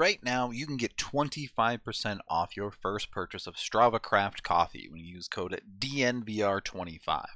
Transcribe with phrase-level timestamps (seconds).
[0.00, 5.04] Right now, you can get 25% off your first purchase of Strava Craft coffee when
[5.04, 7.26] you use code DNVR25.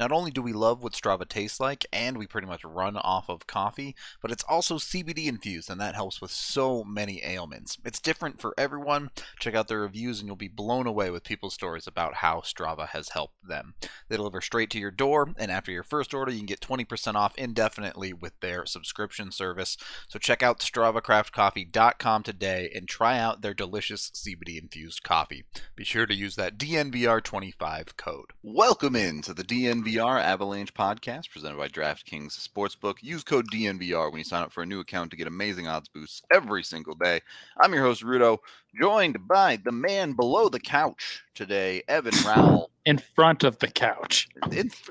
[0.00, 3.28] Not only do we love what Strava tastes like, and we pretty much run off
[3.28, 7.76] of coffee, but it's also CBD infused, and that helps with so many ailments.
[7.84, 9.10] It's different for everyone.
[9.38, 12.88] Check out their reviews, and you'll be blown away with people's stories about how Strava
[12.88, 13.74] has helped them.
[14.08, 17.14] They deliver straight to your door, and after your first order, you can get 20%
[17.14, 19.76] off indefinitely with their subscription service.
[20.08, 25.44] So check out StravaCraftCoffee.com today and try out their delicious CBD infused coffee.
[25.74, 28.26] Be sure to use that DNVR25 code.
[28.44, 32.98] Welcome in to the DNVR Avalanche podcast presented by DraftKings Sportsbook.
[33.02, 35.88] Use code DNVR when you sign up for a new account to get amazing odds
[35.88, 37.22] boosts every single day.
[37.60, 38.38] I'm your host, Rudo,
[38.80, 42.66] joined by the man below the couch today, Evan Rawal.
[42.84, 44.28] in front of the couch.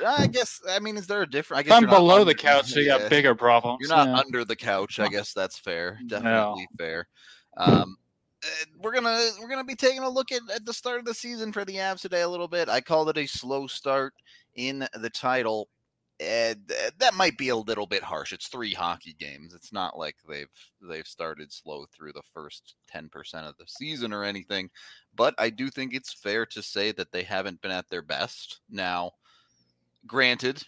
[0.05, 1.59] I guess, I mean, is there a difference?
[1.59, 2.99] I If guess I'm below under- the couch, so you yeah.
[2.99, 3.77] got bigger problems.
[3.79, 4.17] You're not yeah.
[4.17, 4.99] under the couch.
[4.99, 5.97] I guess that's fair.
[6.01, 6.07] No.
[6.09, 6.67] Definitely
[7.57, 7.97] Um,
[8.43, 11.13] uh, we're gonna we're gonna be taking a look at, at the start of the
[11.13, 12.69] season for the Avs today a little bit.
[12.69, 14.13] I called it a slow start
[14.55, 15.69] in the title.
[16.21, 18.31] And that might be a little bit harsh.
[18.31, 19.53] It's three hockey games.
[19.53, 20.47] It's not like they've
[20.81, 24.69] they've started slow through the first ten percent of the season or anything.
[25.13, 28.61] But I do think it's fair to say that they haven't been at their best.
[28.69, 29.11] Now,
[30.07, 30.63] granted,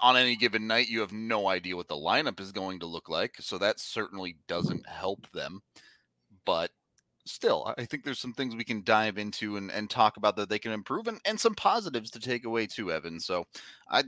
[0.00, 3.08] on any given night, you have no idea what the lineup is going to look
[3.08, 3.36] like.
[3.40, 5.62] So that certainly doesn't help them.
[6.44, 6.70] But
[7.24, 10.48] still, I think there's some things we can dive into and, and talk about that
[10.48, 13.20] they can improve and, and some positives to take away too, Evan.
[13.20, 13.44] So
[13.90, 14.04] I,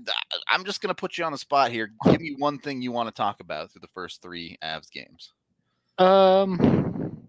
[0.48, 1.90] I'm just going to put you on the spot here.
[2.04, 5.32] Give me one thing you want to talk about through the first three Avs games.
[5.98, 7.26] Um,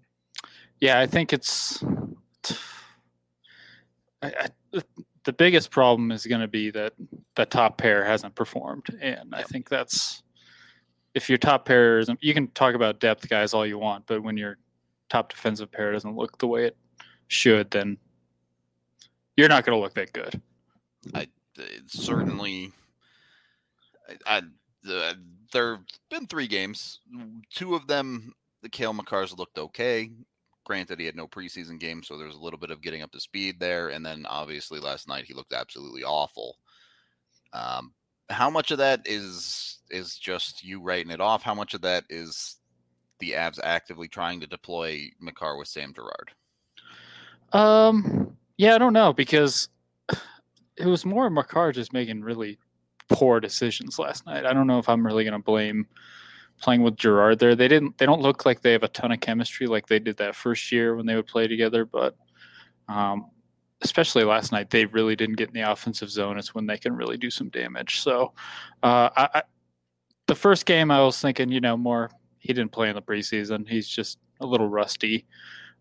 [0.80, 1.84] yeah, I think it's
[4.22, 4.82] I, I,
[5.32, 6.94] the- biggest problem is going to be that
[7.36, 10.24] the top pair hasn't performed, and I think that's
[11.14, 12.22] if your top pair isn't.
[12.22, 14.58] You can talk about depth guys all you want, but when your
[15.10, 16.78] top defensive pair doesn't look the way it
[17.28, 17.98] should, then
[19.36, 20.42] you're not going to look that good.
[21.16, 22.72] It's uh, certainly,
[24.28, 24.42] I, I
[24.84, 25.16] the,
[25.52, 25.80] there've
[26.10, 27.00] been three games.
[27.54, 30.12] Two of them, the Cale Makar's looked okay.
[30.70, 33.20] Granted, he had no preseason game, so there's a little bit of getting up to
[33.20, 33.90] speed there.
[33.90, 36.58] And then obviously last night he looked absolutely awful.
[37.54, 37.92] Um,
[38.30, 41.42] how much of that is is just you writing it off?
[41.42, 42.58] How much of that is
[43.18, 46.30] the Avs actively trying to deploy Makar with Sam Girard?
[47.52, 49.70] Um, yeah, I don't know because
[50.78, 52.60] it was more Makar just making really
[53.08, 54.46] poor decisions last night.
[54.46, 55.88] I don't know if I'm really going to blame
[56.60, 57.56] playing with Girard there.
[57.56, 57.98] They didn't.
[57.98, 60.72] They don't look like they have a ton of chemistry like they did that first
[60.72, 61.86] year when they would play together.
[61.86, 62.16] But
[62.88, 63.32] um,
[63.82, 66.38] especially last night, they really didn't get in the offensive zone.
[66.38, 68.02] It's when they can really do some damage.
[68.02, 68.34] So,
[68.84, 69.42] uh, I, I,
[70.28, 72.12] the first game, I was thinking, you know, more.
[72.40, 73.68] He didn't play in the preseason.
[73.68, 75.26] He's just a little rusty.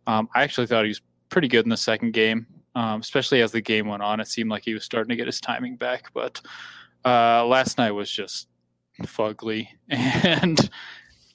[0.06, 3.52] Um, I actually thought he was pretty good in the second game, um, especially as
[3.52, 4.20] the game went on.
[4.20, 6.40] It seemed like he was starting to get his timing back, but
[7.04, 8.48] uh, last night was just
[9.06, 9.68] fugly.
[9.90, 10.70] And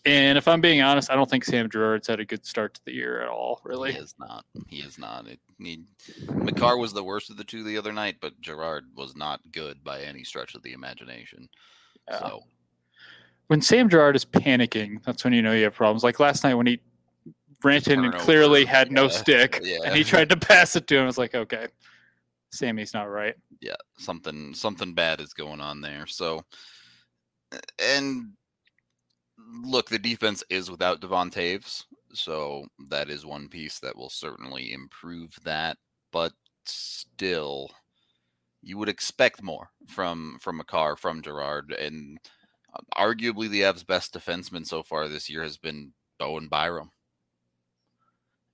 [0.06, 2.82] and if I'm being honest, I don't think Sam Girard's had a good start to
[2.86, 3.62] the year at all.
[3.64, 4.46] Really, He is not.
[4.68, 5.28] He is not.
[5.28, 5.86] It, he,
[6.30, 9.82] Makar was the worst of the two the other night, but Girard was not good
[9.82, 11.48] by any stretch of the imagination.
[12.10, 12.20] Yeah.
[12.20, 12.44] So
[13.48, 16.04] when Sam Girard is panicking, that's when you know you have problems.
[16.04, 16.82] Like last night when he
[17.64, 19.78] ran in and clearly had no stick, yeah.
[19.86, 21.08] and he tried to pass it to him.
[21.08, 21.68] It's like, okay,
[22.52, 23.36] Sammy's not right.
[23.62, 26.08] yeah, something something bad is going on there.
[26.08, 26.44] So
[27.80, 28.34] and
[29.64, 31.84] look, the defense is without Devon Toews,
[32.14, 35.78] so that is one piece that will certainly improve that.
[36.12, 36.34] But
[36.66, 37.72] still,
[38.62, 42.20] you would expect more from from Makar, from Girard, and
[42.74, 46.92] uh, arguably the Avs' best defenseman so far this year has been Bowen Byram.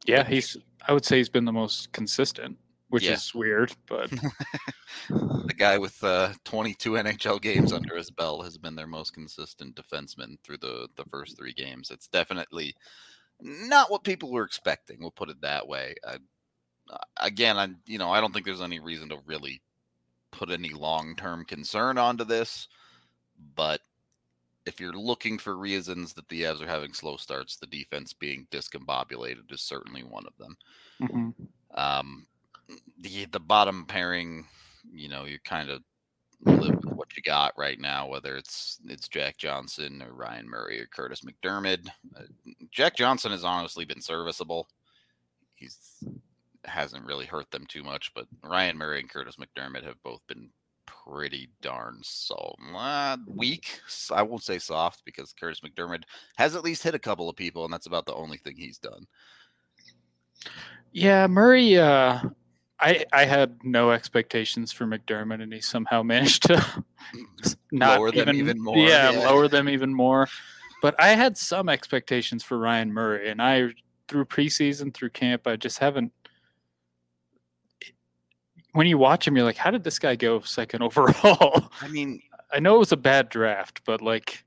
[0.05, 0.57] Yeah, he's.
[0.87, 2.57] I would say he's been the most consistent,
[2.89, 3.13] which Yeah.
[3.13, 4.11] is weird, but
[5.09, 9.75] the guy with uh, 22 NHL games under his belt has been their most consistent
[9.75, 11.91] defenseman through the the first three games.
[11.91, 12.75] It's definitely
[13.41, 14.99] not what people were expecting.
[14.99, 15.95] We'll put it that way.
[16.05, 16.17] I,
[17.21, 19.61] again, I you know I don't think there's any reason to really
[20.31, 22.67] put any long term concern onto this,
[23.55, 23.81] but
[24.65, 28.47] if you're looking for reasons that the Avs are having slow starts, the defense being
[28.51, 30.55] discombobulated is certainly one of them.
[30.99, 31.49] Mhm.
[31.75, 32.27] Um,
[33.01, 34.45] the the bottom pairing,
[34.91, 35.81] you know, you're kind of
[36.45, 40.79] live with what you got right now, whether it's it's Jack Johnson or Ryan Murray
[40.79, 41.87] or Kurtis MacDermid.
[42.15, 42.23] Uh,
[42.71, 44.67] Jack Johnson has honestly been serviceable.
[45.55, 45.77] He's
[46.65, 50.49] hasn't really hurt them too much, but Ryan Murray and Kurtis MacDermid have both been
[50.85, 53.79] pretty darn so uh, weak.
[54.11, 56.03] I won't say soft because Kurtis MacDermid
[56.37, 58.77] has at least hit a couple of people, and that's about the only thing he's
[58.77, 59.05] done.
[60.91, 61.77] Yeah, Murray.
[61.77, 62.21] Uh,
[62.81, 66.83] I I had no expectations for MacDermid, and he somehow managed to
[67.71, 69.19] not Lower them even, even more, Yeah, yeah.
[69.29, 70.27] lower them even more.
[70.81, 73.69] But I had some expectations for Ryan Murray, and I
[74.07, 76.11] through preseason, through camp, I just haven't.
[78.73, 81.69] When you watch him, you're like, how did this guy go second overall?
[81.81, 82.21] I mean,
[82.51, 84.43] I know it was a bad draft, but like,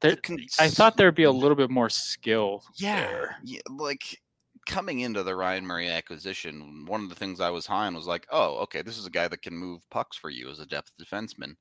[0.00, 0.16] there,
[0.58, 2.62] I thought there'd be a little bit more skill.
[2.76, 3.36] Yeah, there.
[3.44, 4.20] yeah, like
[4.66, 8.06] coming into the Ryan Murray acquisition, one of the things I was high on was
[8.06, 10.66] like, oh, okay, this is a guy that can move pucks for you as a
[10.66, 11.56] depth defenseman,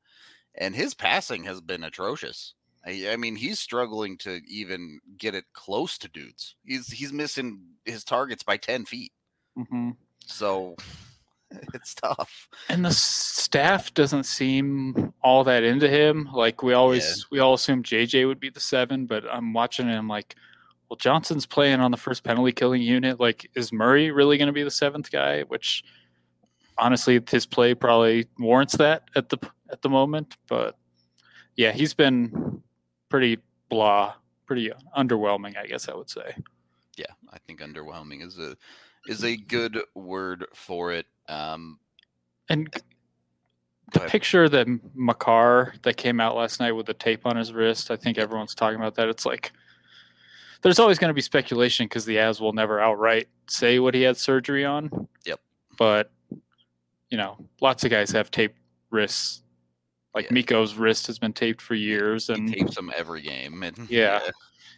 [0.56, 2.54] and his passing has been atrocious.
[2.86, 6.56] I, I mean, he's struggling to even get it close to dudes.
[6.66, 9.12] He's he's missing his targets by ten feet,
[9.56, 9.92] hmm
[10.26, 10.76] so
[11.74, 12.48] it's tough.
[12.70, 16.30] and the staff doesn't seem all that into him.
[16.34, 20.08] Like we always, we all assume JJ would be the seven, but I'm watching him
[20.08, 20.36] like,
[20.94, 23.20] well, Johnson's playing on the first penalty killing unit.
[23.20, 25.42] Like, is Murray really going to be the seventh guy?
[25.42, 25.84] Which,
[26.78, 29.40] honestly, his play probably warrants that at the
[29.72, 30.38] at the moment.
[30.48, 30.78] But
[31.56, 32.62] yeah, he's been
[33.10, 34.14] pretty blah,
[34.46, 36.36] pretty underwhelming, I guess I would say.
[36.96, 38.56] Yeah, I think underwhelming is a
[39.08, 41.08] is a good word for it.
[41.28, 41.80] Um,
[42.50, 42.72] And
[43.94, 47.90] the picture that Makar that came out last night with the tape on his wrist,
[47.90, 49.10] I think everyone's talking about that.
[49.10, 49.54] It's like
[50.64, 54.02] there's always going to be speculation because the Avs will never outright say what he
[54.02, 54.90] had surgery on.
[55.26, 55.40] Yep.
[55.78, 56.12] But
[57.10, 58.58] you know, lots of guys have taped
[58.90, 59.44] wrists.
[60.16, 60.34] Like Yeah.
[60.34, 64.22] Mikko's wrist has been taped for years, he and tapes them every game, and Yeah.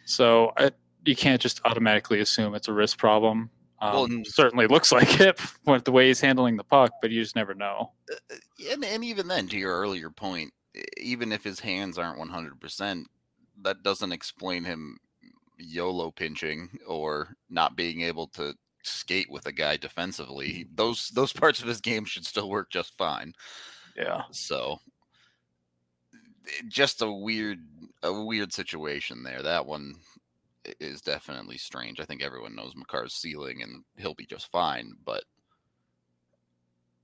[0.04, 0.70] so I,
[1.04, 3.50] you can't just automatically assume it's a wrist problem.
[3.80, 7.10] Um, Well, and- certainly looks like it with the way he's handling the puck, but
[7.10, 7.92] you just never know.
[8.10, 8.36] Uh,
[8.72, 10.52] and, and even then to your earlier point
[10.98, 13.04] even if his hands aren't 100%
[13.62, 14.98] that doesn't explain him
[15.56, 21.60] yolo pinching or not being able to skate with a guy defensively those those parts
[21.60, 23.32] of his game should still work just fine.
[23.96, 24.22] Yeah.
[24.30, 24.78] so
[26.14, 27.58] eh, just a weird
[28.02, 29.42] a weird situation there.
[29.42, 29.94] That one
[30.80, 32.00] is definitely strange.
[32.00, 35.24] I think everyone knows Makar's ceiling and he'll be just fine but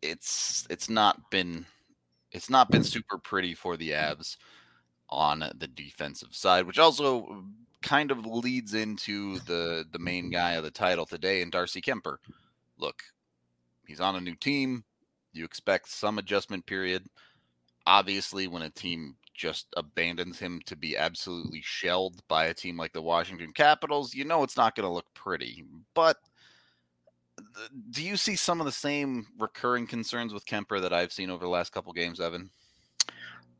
[0.02, 1.64] it's it's not been
[2.32, 4.36] it's not been super pretty for the Avs
[5.08, 7.44] on the defensive side, which also
[7.82, 12.16] kind of leads into the the main guy of the title today, and Darcy Kuemper.
[12.78, 13.02] Look,
[13.86, 14.84] he's on a new team.
[15.32, 17.06] You expect some adjustment period.
[17.86, 22.92] Obviously, when a team just abandons him to be absolutely shelled by a team like
[22.92, 25.64] the Washington Capitals, you know it's not going to look pretty.
[25.94, 26.18] But
[27.90, 31.44] do you see some of the same recurring concerns with Kuemper that I've seen over
[31.44, 32.50] the last couple games, Evan?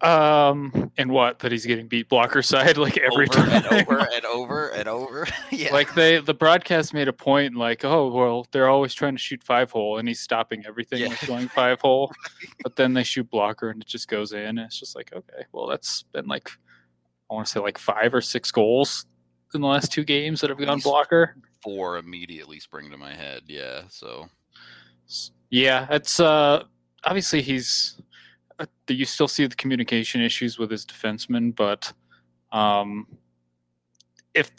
[0.02, 3.50] Um, and what that he's getting beat blocker side like every over time.
[3.50, 5.26] and over and over and over.
[5.52, 9.20] yeah, Like they, the broadcast made a point, like, oh well, they're always trying to
[9.22, 11.14] shoot five hole, and he's stopping everything Yeah.
[11.26, 12.10] going five hole.
[12.64, 14.40] But then they shoot blocker, and it just goes in.
[14.40, 16.50] And it's just like, okay, well, that's been like,
[17.30, 19.06] I want to say like five or six goals
[19.54, 21.36] in the last two games that have gone blocker.
[21.62, 23.42] four immediately spring to my head.
[23.46, 24.28] Yeah, so
[25.50, 26.64] Yeah, it's uh
[27.04, 28.00] obviously he's
[28.58, 31.92] uh, you still see the communication issues with his defensemen, but
[32.52, 33.06] um
[34.34, 34.50] if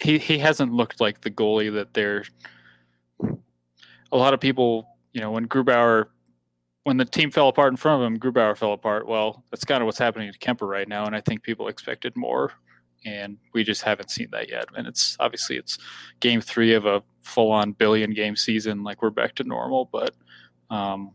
[0.00, 2.24] he he hasn't looked like the goalie that they're
[4.10, 6.06] a lot of people, you know, when Grubauer
[6.84, 9.06] when the team fell apart in front of him, Grubauer fell apart.
[9.06, 12.16] Well, that's kind of what's happening to Kuemper right now, and I think people expected
[12.16, 12.52] more,
[13.04, 14.66] and we just haven't seen that yet.
[14.74, 15.78] And it's obviously it's
[16.20, 20.14] game three of a full-on billion game season, like we're back to normal, but
[20.70, 21.12] um,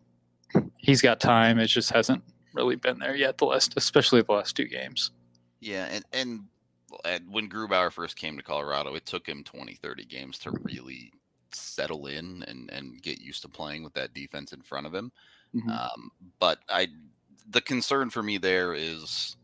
[0.77, 1.59] he's got time.
[1.59, 3.37] It just hasn't really been there yet.
[3.37, 5.11] The last, especially the last two games.
[5.59, 6.39] yeah, and and
[7.05, 11.11] and when Grubauer first came to Colorado, it took him 20, 30 games to really
[11.51, 15.11] settle in and and get used to playing with that defense in front of him.
[15.55, 15.69] Mhm.
[15.69, 16.87] Um, but I,
[17.49, 19.35] the concern for me there is,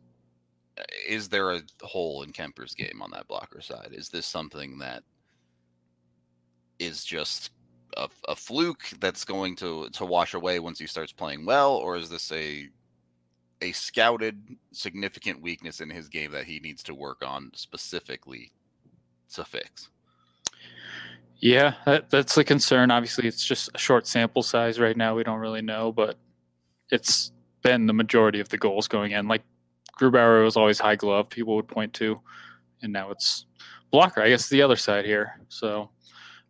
[1.07, 3.89] is there a hole in Kuemper's game on that blocker side?
[3.91, 5.03] Is this something that
[6.79, 7.51] is just
[7.97, 11.97] a, a fluke that's going to to wash away once he starts playing well, or
[11.97, 12.69] is this a
[13.61, 14.41] a scouted
[14.71, 18.51] significant weakness in his game that he needs to work on specifically
[19.33, 19.89] to fix?
[21.41, 22.91] Yeah, that, that's the concern.
[22.91, 25.15] Obviously, it's just a short sample size right now.
[25.15, 26.17] We don't really know, but
[26.91, 27.31] it's
[27.61, 29.27] been the majority of the goals going in.
[29.27, 29.43] Like
[29.99, 32.19] Grubauer was always high glove, people would point to,
[32.81, 33.45] and now it's
[33.91, 34.21] blocker.
[34.21, 35.39] I guess the other side here.
[35.47, 35.89] So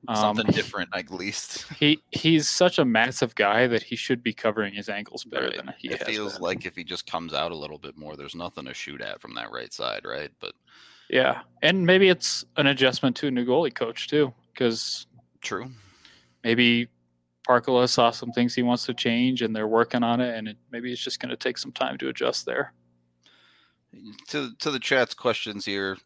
[0.07, 1.65] um, something different, at least.
[1.79, 5.57] he he's such a massive guy that he should be covering his ankles better right.
[5.57, 5.89] than he.
[5.89, 6.41] It feels been.
[6.41, 9.21] like if he just comes out a little bit more, there's nothing to shoot at
[9.21, 10.31] from that right side, right?
[10.39, 10.53] But
[11.09, 15.07] yeah, and maybe it's an adjustment to a new goalie coach too because
[15.41, 15.69] true.
[16.43, 16.87] Maybe
[17.47, 20.57] Parkkila saw some things he wants to change, and they're working on it, and it,
[20.71, 22.73] maybe it's just going to take some time to adjust there.
[24.29, 25.97] To to the chat's questions here,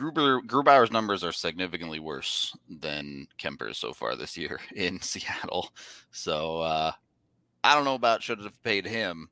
[0.00, 5.70] Gruber Grubauer's numbers are significantly worse than Kuemper's so far this year in Seattle.
[6.10, 6.92] So uh,
[7.62, 9.28] I don't know about should have paid him.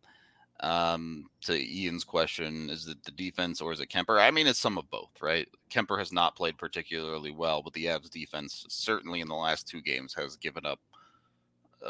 [0.61, 4.21] Um, to Ian's question, is it the defense or is it Kuemper?
[4.21, 5.47] I mean, it's some of both, right?
[5.71, 9.81] Kuemper has not played particularly well, but the Avs defense, certainly in the last two
[9.81, 10.81] games, has given up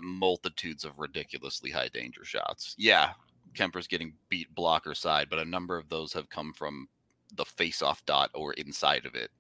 [0.03, 2.75] multitudes of ridiculously high danger shots.
[2.77, 3.13] Yeah,
[3.55, 6.89] Kuemper's getting beat blocker side, but a number of those have come from
[7.35, 9.31] the face-off dot or inside of it.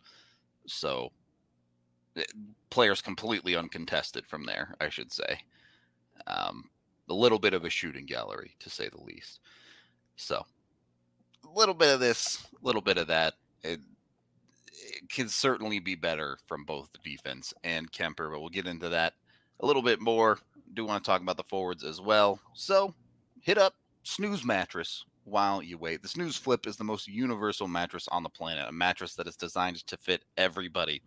[0.67, 1.11] So
[2.17, 2.23] eh,
[2.71, 5.41] players completely uncontested from there, I should say.
[6.27, 6.71] Um,
[7.09, 9.41] a little bit of a shooting gallery, to say the least.
[10.17, 10.45] So,
[11.45, 13.35] a little bit of this, a little bit of that.
[13.63, 13.81] It,
[14.73, 18.89] it can certainly be better from both the defense and Kuemper, but we'll get into
[18.91, 19.15] that
[19.61, 20.39] a little bit more.
[20.75, 22.41] Do want to talk about the forwards as well.
[22.55, 22.95] So,
[23.41, 26.03] hit up Snooze Mattress while you wait.
[26.03, 29.37] The Snooze Flip is the most universal mattress on the planet, a mattress that is
[29.37, 31.03] designed to fit everybody.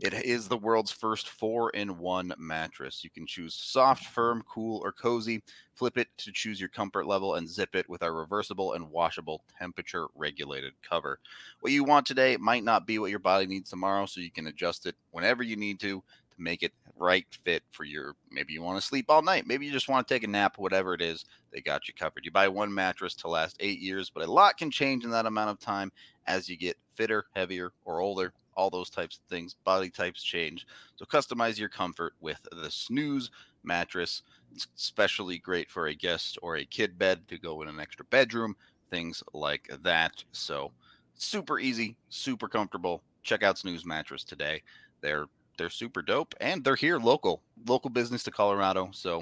[0.00, 3.02] It is the world's first four in one mattress.
[3.02, 5.42] You can choose soft, firm, cool, or cozy.
[5.74, 9.42] Flip it to choose your comfort level and zip it with our reversible and washable
[9.58, 11.18] temperature regulated cover.
[11.60, 14.46] What you want today might not be what your body needs tomorrow, so you can
[14.46, 18.62] adjust it whenever you need to to make it right fit for your maybe you
[18.62, 21.02] want to sleep all night maybe you just want to take a nap whatever it
[21.02, 24.32] is they got you covered you buy one mattress to last eight years but a
[24.32, 25.92] lot can change in that amount of time
[26.26, 29.54] as you get fitter heavier or older all those types of things.
[29.64, 30.66] Body types change.
[30.96, 33.30] So customize your comfort with the Snooze
[33.62, 34.22] mattress.
[34.52, 38.04] It's especially great for a guest or a kid bed to go in an extra
[38.06, 38.56] bedroom,
[38.90, 40.24] things like that.
[40.32, 40.72] So
[41.14, 43.02] super easy, super comfortable.
[43.22, 44.62] Check out Snooze mattress today.
[45.00, 45.26] They're
[45.58, 48.90] they're super dope and they're here local, local business to Colorado.
[48.92, 49.18] So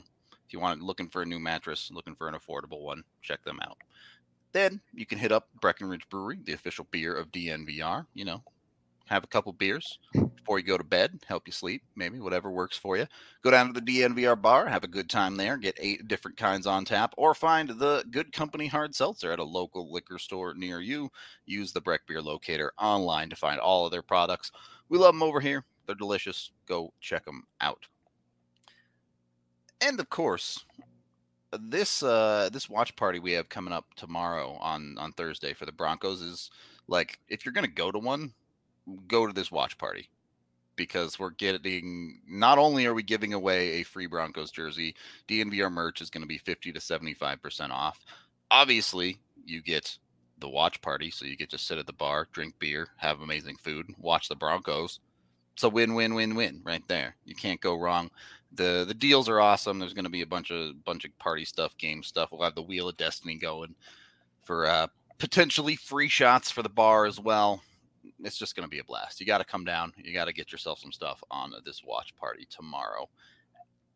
[0.46, 3.58] if you want looking for a new mattress, looking for an affordable one, check them
[3.62, 3.78] out.
[4.52, 8.06] Then you can hit up Breckenridge Brewery, the official beer of DNVR.
[8.14, 8.42] You know,
[9.06, 9.98] have a couple beers
[10.36, 13.06] before you go to bed, help you sleep, maybe whatever works for you.
[13.42, 16.66] Go down to the DNVR bar, have a good time there, get eight different kinds
[16.66, 20.80] on tap, or find the Good Company Hard Seltzer at a local liquor store near
[20.80, 21.10] you.
[21.46, 24.50] Use the Breck Beer Locator online to find all of their products.
[24.88, 25.64] We love them over here.
[25.86, 26.50] They're delicious.
[26.66, 27.86] Go check them out.
[29.80, 30.64] And of course,
[31.58, 35.72] this uh this watch party we have coming up tomorrow on on Thursday for the
[35.72, 36.50] Broncos is
[36.88, 38.32] like if you're to go to one,
[39.08, 40.10] go to this watch party
[40.76, 44.94] because we're getting not only are we giving away a free Broncos jersey,
[45.26, 48.04] DNVR merch is going to be 50 to 75% off.
[48.50, 49.98] Obviously, you get
[50.38, 53.56] the watch party, so you get to sit at the bar, drink beer, have amazing
[53.56, 55.00] food, watch the Broncos.
[55.56, 57.16] It's a win win win win right there.
[57.24, 58.10] You can't go wrong.
[58.52, 59.78] The the deals are awesome.
[59.78, 62.30] There's going to be a bunch of bunch of party stuff, game stuff.
[62.30, 63.74] We'll have the Wheel of Destiny going
[64.42, 64.86] for uh
[65.18, 67.62] potentially free shots for the bar as well
[68.24, 69.20] it's just going to be a blast.
[69.20, 69.92] You got to come down.
[69.96, 73.08] You got to get yourself some stuff on this watch party tomorrow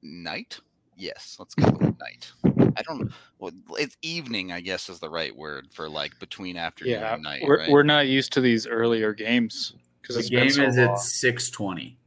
[0.02, 0.58] night.
[0.96, 2.32] Yes, let's go night.
[2.76, 3.10] I don't.
[3.38, 4.52] Well, it's evening.
[4.52, 7.42] I guess is the right word for like between afternoon yeah, and night.
[7.44, 7.70] We're right?
[7.70, 10.88] we're not used to these earlier games because the game so is long.
[10.88, 11.98] at six twenty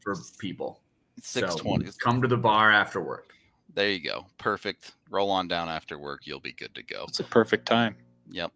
[0.00, 0.80] for people.
[1.20, 1.86] Six twenty.
[1.86, 3.32] So come to the bar after work.
[3.74, 4.26] There you go.
[4.38, 4.92] Perfect.
[5.10, 6.22] Roll on down after work.
[6.24, 7.04] You'll be good to go.
[7.08, 7.96] It's a perfect time.
[8.30, 8.52] Yep.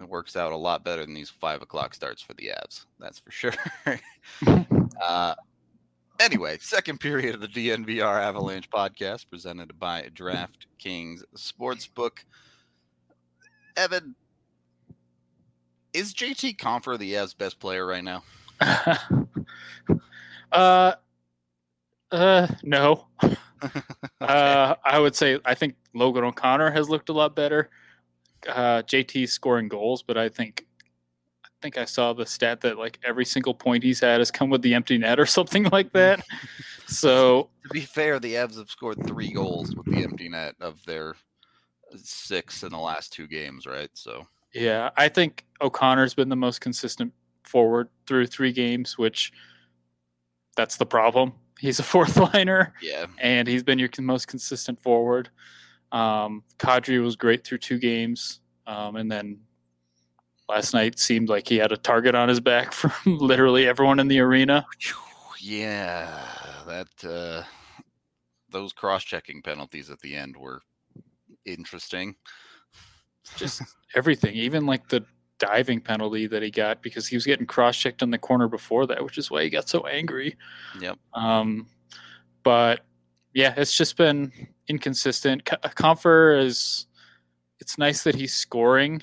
[0.00, 2.84] It works out a lot better than these five o'clock starts for the Avs.
[3.00, 3.54] That's for sure.
[5.02, 5.34] uh,
[6.20, 12.18] anyway, second period of the DNVR Avalanche podcast presented by DraftKings Sportsbook.
[13.76, 14.14] Evan,
[15.92, 18.22] is JT Compher the Avs best player right now?
[20.52, 20.92] uh,
[22.10, 23.06] uh, no.
[23.22, 23.36] okay.
[24.20, 27.70] Uh, I would say I think Logan O'Connor has looked a lot better
[28.46, 30.66] uh, JT scoring goals, but I think
[31.44, 34.50] I think I saw the stat that like every single point he's had has come
[34.50, 36.24] with the empty net or something like that.
[36.86, 40.84] so to be fair, the Avs have scored three goals with the empty net of
[40.84, 41.14] their
[41.96, 43.90] six in the last two games, right?
[43.94, 44.26] So
[44.58, 47.12] yeah, I think O'Connor's been the most consistent
[47.44, 49.32] forward through three games, which
[50.56, 51.32] that's the problem.
[51.58, 53.06] He's a fourth liner, Yeah.
[53.18, 55.30] and he's been your most consistent forward.
[55.92, 59.40] Um, Kadri was great through two games, um, and then
[60.48, 64.08] last night seemed like he had a target on his back from literally everyone in
[64.08, 64.66] the arena.
[65.40, 66.26] Yeah,
[66.66, 67.44] that uh,
[68.50, 70.60] those cross-checking penalties at the end were
[71.46, 72.16] interesting.
[73.36, 73.62] Just
[73.94, 75.04] everything, even like the
[75.38, 79.02] diving penalty that he got because he was getting cross-checked in the corner before that,
[79.04, 80.36] which is why he got so angry.
[80.80, 80.98] Yep.
[81.14, 81.66] Um,
[82.42, 82.80] but
[83.34, 84.32] yeah, it's just been
[84.68, 85.44] inconsistent.
[85.44, 86.86] Co- Compher is.
[87.60, 89.02] It's nice that he's scoring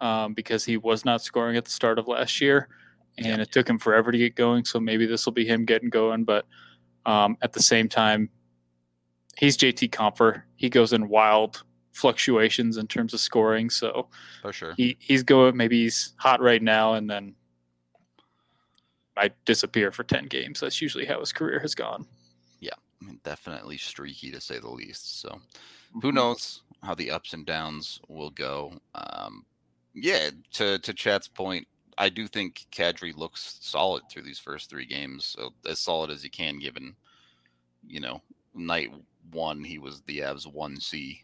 [0.00, 2.68] um, because he was not scoring at the start of last year,
[3.18, 3.40] and Yeah.
[3.42, 4.64] it took him forever to get going.
[4.64, 6.22] So maybe this will be him getting going.
[6.24, 6.46] But
[7.04, 8.30] um, at the same time,
[9.36, 10.42] he's JT Compher.
[10.54, 11.64] He goes in wild
[11.96, 13.70] fluctuations in terms of scoring.
[13.70, 14.08] So
[14.42, 14.74] For sure.
[14.76, 15.56] he he's going.
[15.56, 17.34] Maybe he's hot right now, and then
[19.16, 20.60] might disappear for ten games.
[20.60, 22.06] That's usually how his career has gone.
[22.60, 25.20] Yeah, I mean, definitely streaky to say the least.
[25.20, 25.40] So
[25.90, 26.00] Mm-hmm.
[26.00, 28.72] who knows how the ups and downs will go.
[28.96, 29.46] Um,
[29.94, 34.84] yeah, to to Chat's point, I do think Kadri looks solid through these first three
[34.84, 36.94] games, so as solid as he can, given
[37.86, 38.20] you know
[38.52, 38.90] night
[39.30, 41.22] one he was the Avs one C,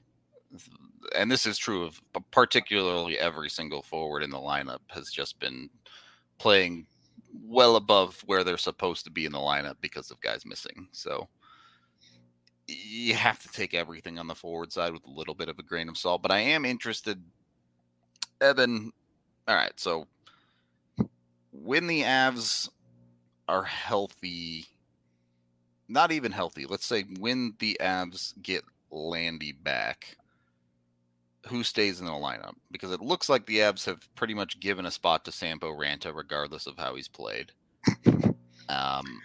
[1.16, 5.68] and this is true of particularly every single forward in the lineup has just been
[6.38, 6.86] playing
[7.44, 10.88] well above where they're supposed to be in the lineup because of guys missing.
[10.92, 11.28] So
[12.68, 15.62] you have to take everything on the forward side with a little bit of a
[15.62, 16.22] grain of salt.
[16.22, 17.22] But I am interested,
[18.40, 18.92] Evan.
[19.48, 20.06] All right, so
[21.50, 22.68] when the Avs
[23.48, 24.66] are healthy,
[25.88, 30.16] not even healthy, let's say when the Avs get Landy back,
[31.48, 32.54] who stays in the lineup?
[32.70, 36.14] Because it looks like the Avs have pretty much given a spot to Sampo Ranta,
[36.14, 37.52] regardless of how he's played.
[38.68, 39.20] Um,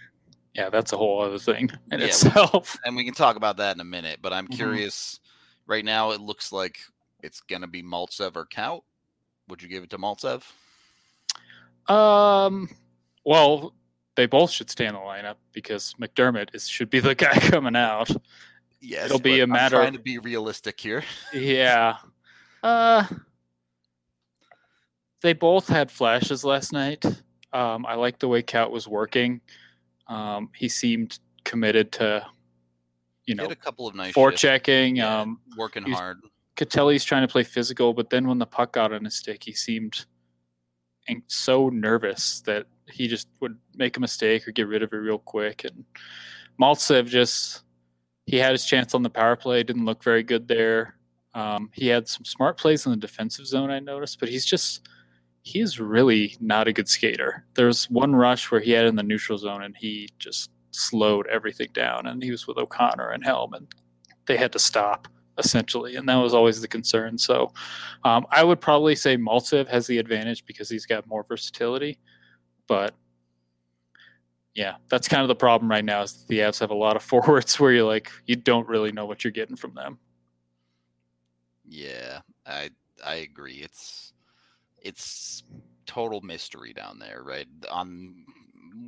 [0.55, 2.75] Yeah, that's a whole other thing in Yeah, we- itself.
[2.85, 4.19] and we can talk about that in a minute.
[4.21, 4.55] But I'm Mhm.
[4.55, 5.19] curious.
[5.67, 6.79] Right now, it looks like
[7.21, 8.81] it's gonna be Maltsev or Kaut.
[9.49, 10.43] Would you give it to Maltsev?
[11.87, 12.69] Um,
[13.23, 13.73] well,
[14.15, 17.75] they both should stay in the lineup because MacDermid is should be the guy coming
[17.75, 18.09] out.
[18.79, 21.03] Yes, It'll be but a I'm matter trying to be realistic here.
[21.33, 21.97] Yeah.
[22.63, 23.05] Uh,
[25.21, 27.03] they both had flashes last night.
[27.53, 29.41] Um, I like the way Cat was working.
[30.07, 32.25] Um, he seemed committed to,
[33.25, 34.97] you know, had a couple of nice forechecking.
[34.97, 36.19] Yeah, Um, working he's- hard.
[36.55, 39.53] Catelli's trying to play physical, but then when the puck got on his stick, he
[39.53, 40.05] seemed
[41.27, 45.19] so nervous that he just would make a mistake or get rid of it real
[45.19, 45.63] quick.
[45.65, 45.85] And
[46.59, 47.61] Maltsev just
[48.27, 50.95] he had his chance on the power play, didn't look very good there.
[51.33, 54.87] Um, he had some smart plays in the defensive zone, I noticed, but he's just
[55.41, 57.45] he's really not a good skater.
[57.53, 61.69] There's one rush where he had in the neutral zone and he just slowed everything
[61.73, 63.67] down, and he was with O'Connor and Helm, and
[64.25, 67.17] they had to stop essentially, and that was always the concern.
[67.17, 67.53] So
[68.03, 71.99] um, I would probably say Maltsev has the advantage because he's got more versatility,
[72.67, 72.93] but
[74.57, 76.01] yeah, that's kind of the problem right now.
[76.01, 79.05] Is the Avs have a lot of forwards where you're like you don't really know
[79.05, 79.99] what you're getting from them.
[81.63, 82.71] Yeah, I
[83.05, 83.57] I agree.
[83.57, 84.13] It's
[84.81, 85.43] it's
[85.85, 87.47] total mystery down there, right?
[87.69, 88.25] On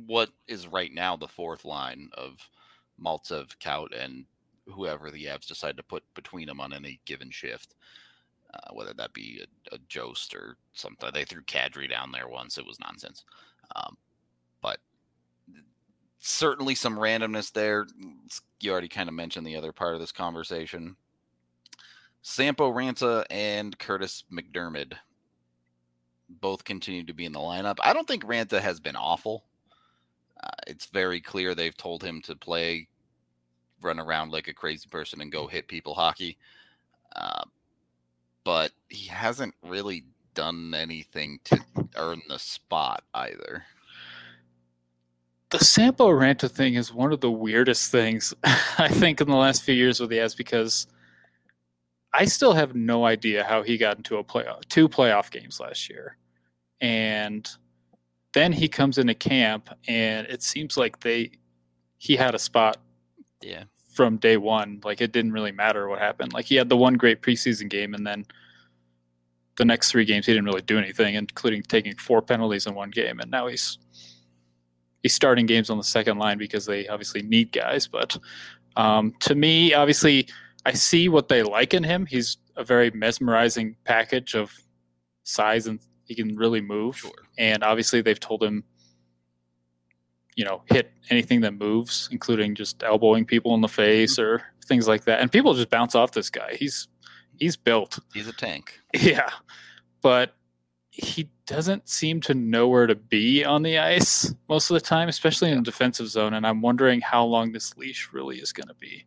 [0.06, 2.36] what is right now the fourth line of
[3.00, 4.24] Maltsev, Kaut, and
[4.66, 7.76] whoever the Avs decide to put between them on any given shift.
[8.52, 11.08] Uh, whether that be a, a Jost or something.
[11.14, 12.58] They threw Kadri down there once.
[12.58, 13.24] It was nonsense.
[13.76, 13.96] Um,
[14.60, 14.78] but
[16.20, 17.86] certainly some randomness there.
[18.60, 20.96] You already kind of mentioned the other part of this conversation.
[22.22, 24.92] Sampo Ranta and Kurtis MacDermid
[26.28, 27.78] both continue to be in the lineup.
[27.82, 29.44] I don't think Ranta has been awful.
[30.42, 32.86] Uh, it's very clear they've told him to play,
[33.80, 36.36] run around like a crazy person and go hit people hockey.
[37.16, 37.42] Uh,
[38.44, 40.04] but he hasn't really
[40.34, 41.58] done anything to
[41.96, 43.64] earn the spot either.
[45.50, 48.32] The Sampo Ranta thing is one of the weirdest things
[48.78, 50.86] I think in the last few years with the Avs because
[52.12, 55.88] I still have no idea how he got into a playoff two playoff games last
[55.90, 56.16] year.
[56.80, 57.48] And
[58.32, 61.32] then he comes into camp and it seems like they
[61.98, 62.78] he had a spot
[63.42, 63.64] Yeah.
[63.92, 64.80] from day one.
[64.84, 66.32] Like it didn't really matter what happened.
[66.32, 68.24] Like he had the one great preseason game and then
[69.56, 72.90] the next three games he didn't really do anything, including taking four penalties in one
[72.90, 73.18] game.
[73.20, 73.78] And now he's
[75.02, 77.86] he's starting games on the second line because they obviously need guys.
[77.86, 78.16] But
[78.76, 80.28] um, to me, obviously,
[80.64, 82.06] I see what they like in him.
[82.06, 84.52] He's a very mesmerizing package of
[85.24, 86.96] size and he can really move.
[86.96, 87.10] Sure.
[87.38, 88.64] And obviously, they've told him,
[90.36, 94.86] you know, hit anything that moves, including just elbowing people in the face or things
[94.86, 95.20] like that.
[95.20, 96.56] And people just bounce off this guy.
[96.58, 96.88] He's
[97.38, 97.98] he's built.
[98.12, 98.78] He's a tank.
[98.98, 99.30] Yeah.
[100.02, 100.34] But
[100.90, 105.08] he doesn't seem to know where to be on the ice most of the time,
[105.08, 106.34] especially in the defensive zone.
[106.34, 109.06] And I'm wondering how long this leash really is going to be.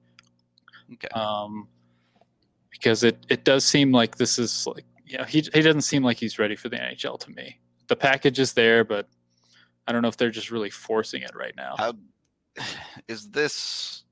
[0.93, 1.08] Okay.
[1.10, 1.67] Um,
[2.72, 6.04] because it, it does seem like this is like, you know, he, he doesn't seem
[6.04, 7.60] like he's ready for the NHL to me.
[7.88, 9.08] The package is there, but
[9.86, 11.76] I don't know if they're just really forcing it right now.
[11.78, 11.93] How
[13.08, 14.03] is this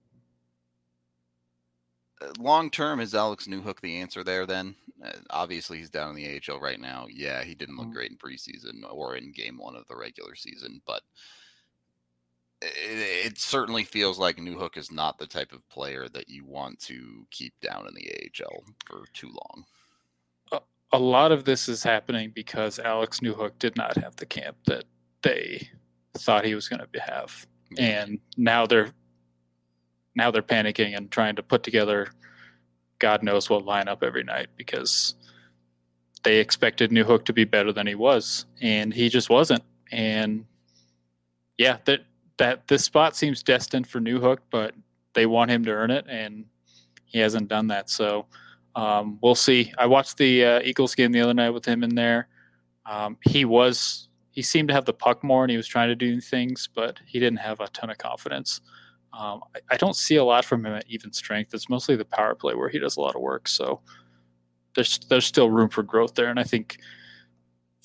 [2.40, 3.00] long term?
[3.00, 4.46] Is Alex Newhook the answer there?
[4.46, 7.08] Then uh, obviously he's down in the AHL right now.
[7.10, 7.94] Yeah, he didn't look Mhm.
[7.94, 11.02] great in preseason or in game one of the regular season, but
[12.62, 16.80] it, it certainly feels like Newhook is not the type of player that you want
[16.82, 19.66] to keep down in the AHL for too long.
[20.94, 24.84] a lot of this is happening because Alex Newhook did not have the camp that
[25.22, 25.70] they
[26.18, 28.92] thought he was going to have, and now they're
[30.16, 32.08] now they're panicking and trying to put together
[33.02, 35.16] God knows what lineup every night because
[36.24, 39.64] they expected Newhook to be better than he was, and he just wasn't.
[39.92, 40.46] And
[41.58, 42.02] yeah, that
[42.38, 44.76] that this spot seems destined for Newhook, but
[45.14, 46.46] they want him to earn it, and
[47.06, 47.90] he hasn't done that.
[47.90, 48.28] So
[48.76, 49.74] um, we'll see.
[49.80, 52.28] I watched the uh, Eagles game the other night with him in there.
[52.86, 55.96] Um, he was he seemed to have the puck more, and he was trying to
[55.96, 58.62] do things, but he didn't have a ton of confidence.
[59.14, 61.54] Um, I, I don't see a lot from him at even strength.
[61.54, 63.48] It's mostly the power play where he does a lot of work.
[63.48, 63.82] So
[64.76, 66.78] there's there's still room for growth there, and I think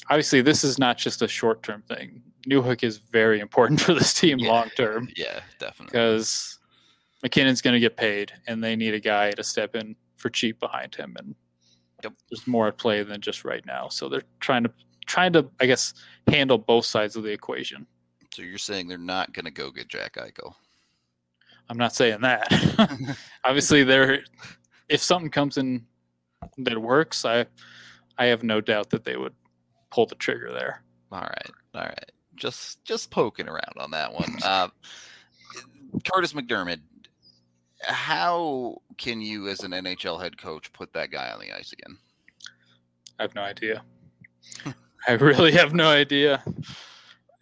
[0.09, 2.23] obviously this is not just a short term thing.
[2.49, 4.51] Newhook is very important for this team Yeah.
[4.53, 5.87] long term Yeah, definitely.
[5.87, 6.59] because
[7.23, 10.61] MacKinnon's going to get paid, and they need a guy to step in for cheap
[10.61, 11.17] behind him.
[11.19, 11.35] And
[12.05, 12.13] Yep.
[12.31, 13.89] there's more at play than just right now.
[13.89, 14.71] So they're trying to
[15.07, 15.95] trying to, I guess,
[16.29, 17.87] handle both sides of the equation.
[18.35, 20.55] So you're saying they're not going to go get Jack Eichel?
[21.69, 22.49] I'm not saying that.
[23.45, 24.21] Obviously, there,
[24.89, 25.87] if something comes in
[26.59, 27.47] that works, I,
[28.19, 29.35] I have no doubt that they would
[29.91, 30.83] pull the trigger there.
[31.13, 32.13] All right, all right.
[32.35, 34.37] Just just poking around on that one.
[34.45, 34.69] Uh,
[36.05, 36.81] Kurtis MacDermid.
[37.83, 41.97] How can you, as an NHL head coach, put that guy on the ice again?
[43.19, 43.83] I have no idea.
[45.09, 46.43] I really have no idea.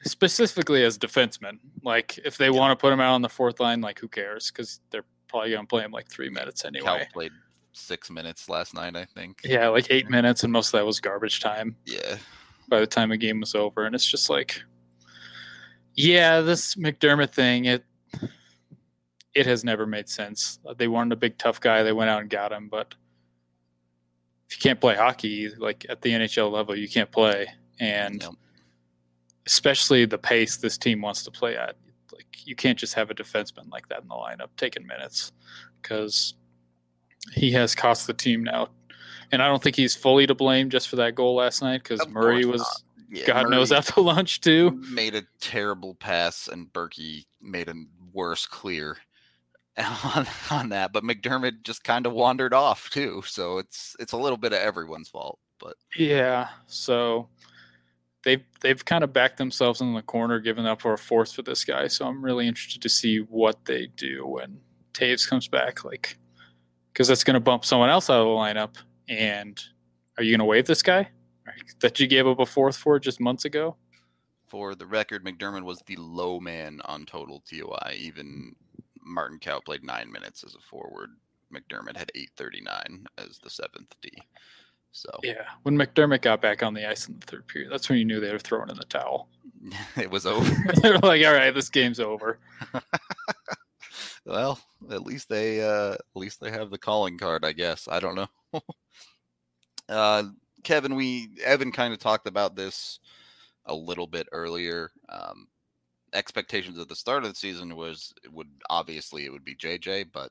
[0.04, 3.80] Specifically as defensemen, like if they want to put him out on the fourth line,
[3.80, 4.50] like who cares?
[4.50, 6.84] Because they're probably going to play him like three minutes anyway.
[6.84, 7.32] Cal played
[7.72, 9.40] six minutes last night, I think.
[9.44, 12.16] Yeah, like eight minutes, and most of that was garbage time Yeah.
[12.68, 13.84] by the time the game was over.
[13.86, 14.62] And it's just like,
[15.94, 17.84] yeah, this MacDermid thing, it
[19.34, 20.60] it has never made sense.
[20.76, 22.94] They wanted a big tough guy, they went out and got him, but
[24.48, 27.48] if you can't play hockey, like at the NHL level, you can't play.
[27.80, 28.32] And Yep.
[29.46, 31.76] Especially the pace this team wants to play at.
[32.12, 35.32] Like you can't just have a defenseman like that in the lineup taking minutes
[35.82, 36.34] because
[37.32, 38.68] he has cost the team now.
[39.32, 42.06] And I don't think he's fully to blame just for that goal last night because
[42.08, 44.82] Murray was Yeah, God knows Murray out to lunch too.
[44.92, 47.74] Made a terrible pass, and Berkey made a
[48.12, 48.98] worse clear
[50.14, 50.92] on, on that.
[50.92, 53.22] But MacDermid just kind of wandered off too.
[53.26, 55.38] So it's it's a little bit of everyone's fault.
[55.58, 57.28] But Yeah, so
[58.24, 61.42] they've they've kind of backed themselves in the corner, giving up for a fourth for
[61.42, 61.86] this guy.
[61.86, 64.58] So I'm really interested to see what they do when
[64.94, 66.18] Toews comes back, like
[66.92, 68.76] because that's going to bump someone else out of the lineup.
[69.08, 69.60] And
[70.16, 71.08] are you going to waive this guy
[71.80, 73.76] that you gave up a fourth for just months ago?
[74.46, 77.96] For the record, MacDermid was the low man on total TOI.
[77.98, 78.54] Even
[79.02, 81.10] Martin Kaut played nine minutes as a forward.
[81.52, 84.10] MacDermid had 839 as the seventh D.
[84.94, 87.98] So Yeah, when MacDermid got back on the ice in the third period, that's when
[87.98, 89.28] you knew they were throwing in the towel.
[89.96, 90.72] it was over.
[90.82, 92.38] they were like, "All right, this game's over."
[94.24, 97.88] well, at least they uh, at least they have the calling card, I guess.
[97.90, 98.60] I don't know.
[99.88, 100.24] uh,
[100.62, 103.00] Kevin, we Evan kind of talked about this
[103.66, 104.92] a little bit earlier.
[105.08, 105.48] Um,
[106.12, 110.30] expectations at the start of the season was would obviously it would be JJ, but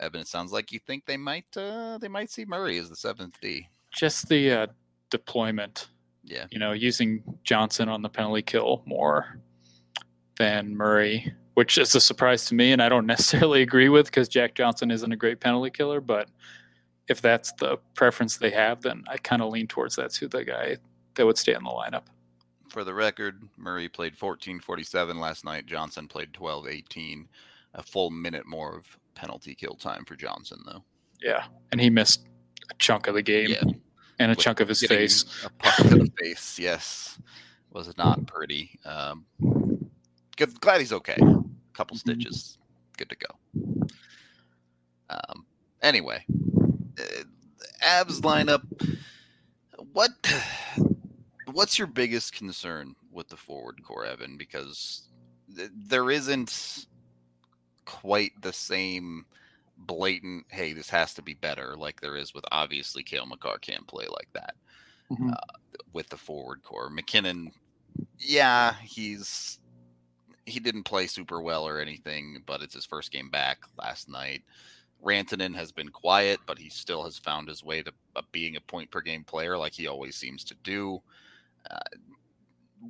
[0.00, 2.96] Evan, it sounds like you think they might uh, they might see Murray as the
[2.96, 3.68] seventh D.
[3.96, 4.66] Just the uh,
[5.10, 5.88] deployment
[6.22, 9.40] Yeah, you know, using Johnson on the penalty kill more
[10.38, 14.28] than Murray, which is a surprise to me, and I don't necessarily agree with because
[14.28, 16.00] Jack Johnson isn't a great penalty killer.
[16.00, 16.28] But
[17.08, 20.44] if that's the preference they have, then I kind of lean towards that's who the
[20.44, 20.76] guy
[21.14, 22.02] that would stay in the lineup.
[22.68, 25.64] for the record, Murray played 14:47 last night.
[25.66, 27.26] Johnson played 12:18,
[27.74, 30.84] a full minute more of penalty kill time for Johnson though.
[31.22, 32.26] Yeah, and he missed
[32.70, 33.62] a chunk of the game Yeah.
[34.18, 35.24] And a chunk of his face.
[35.44, 37.18] A puck to the face, yes,
[37.70, 38.78] was not pretty.
[38.84, 39.26] Um,
[40.36, 40.58] good.
[40.60, 41.16] Glad he's okay.
[41.20, 42.00] A couple Mhm.
[42.00, 42.58] stitches,
[42.96, 43.88] good to go.
[45.10, 45.46] Um.
[45.82, 46.24] Anyway,
[46.98, 47.22] uh,
[47.82, 48.62] Avs lineup.
[49.92, 50.10] What?
[51.52, 54.36] What's your biggest concern with the forward core, Evan?
[54.36, 55.08] Because
[55.54, 56.86] th- there isn't
[57.84, 59.26] quite the same
[59.76, 60.46] blatant.
[60.48, 64.06] Hey, this has to be better, like there is with obviously Cale Makar can't play
[64.08, 64.54] like that
[65.10, 65.34] Mhm.
[65.92, 66.90] with the forward core.
[66.90, 67.52] MacKinnon,
[68.18, 69.58] yeah, he's
[70.46, 74.44] he didn't play super well or anything, but it's his first game back last night.
[75.04, 78.60] Rantanen has been quiet, but he still has found his way to uh, being a
[78.60, 81.02] point per game player, like he always seems to do.
[81.70, 81.78] Uh,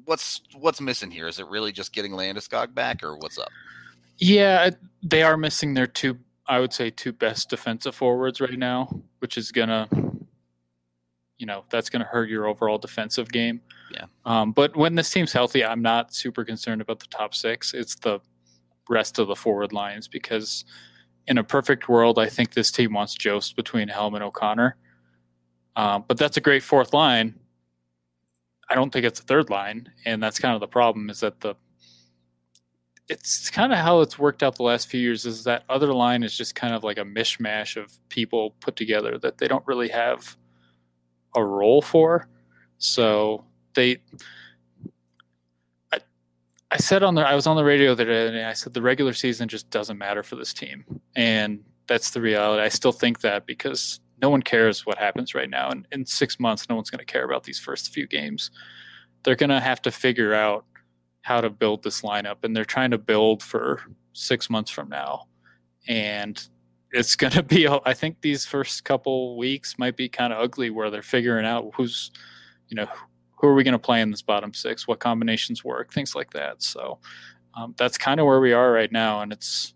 [0.05, 1.27] what's what's missing here?
[1.27, 3.49] Is it really just getting Landeskog back, or what's up?
[4.19, 4.71] Yeah,
[5.03, 9.37] they are missing their two, I would say, two best defensive forwards right now, which
[9.37, 9.89] is gonna,
[11.39, 13.61] you know, that's gonna hurt your overall defensive game.
[13.93, 14.07] Yeah.
[14.25, 17.75] Um, but when this team's healthy, I'm not super concerned about the top six.
[17.75, 18.21] It's the
[18.89, 20.65] rest of the forward lines because
[21.27, 24.77] in a perfect world, I think this team wants Jost between Helm and O'Connor.
[25.75, 27.35] Um, but that's a great fourth line.
[28.69, 31.11] I don't think it's a third line, and that's kind of the problem.
[31.11, 31.55] Is that the
[33.09, 36.23] it's kind of how it's worked out the last few years is that other line
[36.23, 39.89] is just kind of like a mishmash of people put together that they don't really
[39.89, 40.37] have
[41.37, 42.29] a role for.
[42.79, 43.99] So they
[45.93, 46.01] I,
[46.71, 48.75] I said on the I was on the radio the other day and I said
[48.75, 50.85] the regular season just doesn't matter for this team.
[51.15, 52.63] And that's the reality.
[52.63, 55.71] I still think that because no one cares what happens right now.
[55.71, 58.51] And in six months, no one's going to care about these first few games.
[59.23, 60.65] They're going to have to figure out
[61.27, 65.27] how to build this lineup and they're trying to build for six months from now.
[65.89, 66.41] And
[66.93, 70.71] it's going to be i think these first couple weeks might be kind of ugly
[70.71, 72.13] where they're figuring out who's
[72.69, 72.87] you know
[73.35, 76.31] who are we going to play in this bottom six what combinations work things like
[76.31, 76.63] that.
[76.63, 76.99] So
[77.55, 79.75] um, that's kind of where we are right now and it's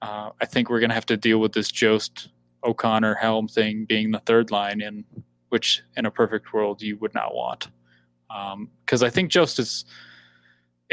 [0.00, 2.30] uh, i think we're going to have to deal with this jost
[2.64, 5.04] o'connor helm thing being the third line in
[5.50, 7.68] which in a perfect world you would not want.
[8.84, 9.84] Because i think jost is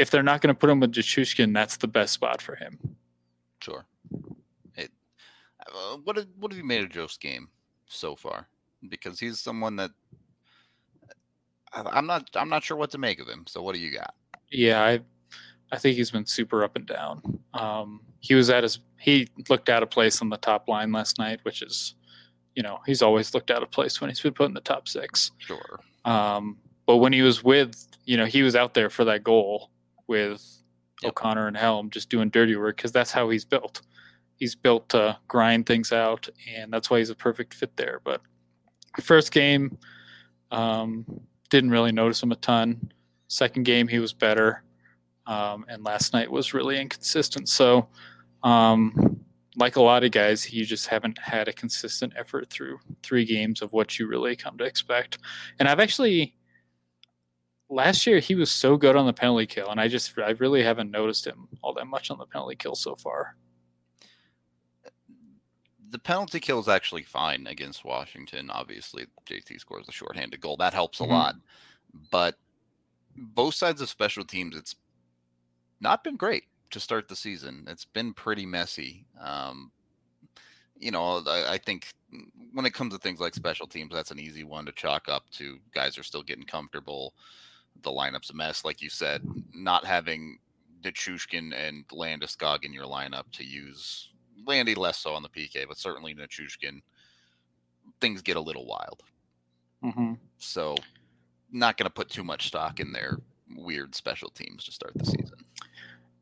[0.02, 2.76] if they're not going to put him with Nichushkin, that's the best spot for him.
[3.60, 3.86] Sure.
[4.76, 4.90] It,
[5.64, 7.48] uh, what have, what have you made of Joe's game
[7.86, 8.48] so far?
[8.88, 9.92] Because he's someone that
[11.72, 13.44] I'm not I'm not sure what to make of him.
[13.46, 14.14] So what do you got?
[14.50, 15.00] Yeah, I
[15.70, 17.22] I think he's been super up and down.
[17.54, 21.20] Um, he was at his he looked out of place on the top line last
[21.20, 21.94] night, which is,
[22.56, 24.88] you know, he's always looked out of place when he's been put in the top
[24.88, 25.30] six.
[25.38, 25.78] Sure.
[26.04, 29.70] Um, but when he was with, you know, he was out there for that goal
[30.06, 30.62] with
[31.02, 31.10] Yep.
[31.10, 33.82] O'Connor and Helm just doing dirty work because that's how he's built.
[34.36, 38.00] He's built to grind things out, and that's why he's a perfect fit there.
[38.04, 38.20] But
[39.00, 39.78] first game,
[40.50, 41.04] um,
[41.50, 42.92] didn't really notice him a ton.
[43.28, 44.62] Second game, he was better,
[45.26, 47.48] um, and last night was really inconsistent.
[47.48, 47.88] So,
[48.42, 49.20] um,
[49.56, 53.60] like a lot of guys, you just haven't had a consistent effort through three games
[53.60, 55.18] of what you really come to expect.
[55.58, 56.34] And I've actually
[57.72, 60.62] last year he was so good on the penalty kill, and I just I really
[60.62, 63.36] haven't noticed him all that much on the penalty kill so far.
[65.90, 68.50] The penalty kill is actually fine against Washington.
[68.50, 70.56] Obviously, JT scores a shorthanded goal.
[70.56, 71.08] That helps a Mhm.
[71.08, 71.36] lot.
[72.10, 72.38] But
[73.14, 74.76] both sides of special teams, it's
[75.80, 77.64] not been great to start the season.
[77.68, 79.06] It's been pretty messy.
[79.20, 79.70] Um,
[80.76, 81.92] you know, I, I think
[82.52, 85.28] when it comes to things like special teams, that's an easy one to chalk up
[85.32, 85.58] to.
[85.72, 87.14] Guys are still getting comfortable.
[87.80, 89.22] The lineup's a mess, like you said.
[89.54, 90.38] Not having
[90.84, 94.10] Nichushkin and Landeskog in your lineup to use
[94.46, 96.80] Landy less so on the PK, but certainly Nichushkin,
[98.00, 99.02] things get a little wild.
[99.84, 100.14] Mm-hmm.
[100.38, 100.76] So,
[101.50, 103.18] not going to put too much stock in their
[103.56, 105.38] weird special teams to start the season.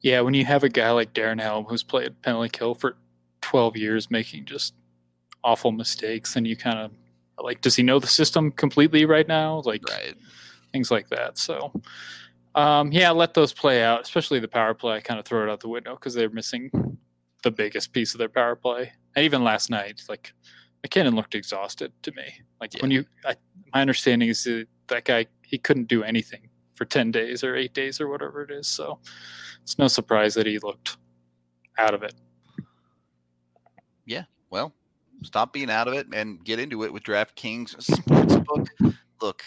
[0.00, 2.96] Yeah, when you have a guy like Darren Helm who's played penalty kill for
[3.42, 4.74] 12 years, making just
[5.44, 6.90] awful mistakes, and you kind of
[7.42, 9.62] like, does he know the system completely right now?
[9.64, 10.14] Like Right.
[10.72, 11.38] Things like that.
[11.38, 11.72] So,
[12.54, 14.96] um, yeah, let those play out, especially the power play.
[14.96, 16.70] I kind of throw it out the window because they're missing
[17.42, 18.92] the biggest piece of their power play.
[19.16, 20.33] And even last night, like
[20.83, 22.24] MacKinnon looked exhausted to me.
[22.61, 23.35] Like when you, I,
[23.72, 27.74] my understanding is that that guy he couldn't do anything for 10 days or eight
[27.74, 28.66] days or whatever it is.
[28.66, 28.98] So
[29.62, 30.96] it's no surprise that he looked
[31.78, 32.14] out of it.
[34.06, 34.24] Yeah.
[34.50, 34.72] Well,
[35.22, 38.94] stop being out of it and get into it with DraftKings Sportsbook.
[39.20, 39.42] Look,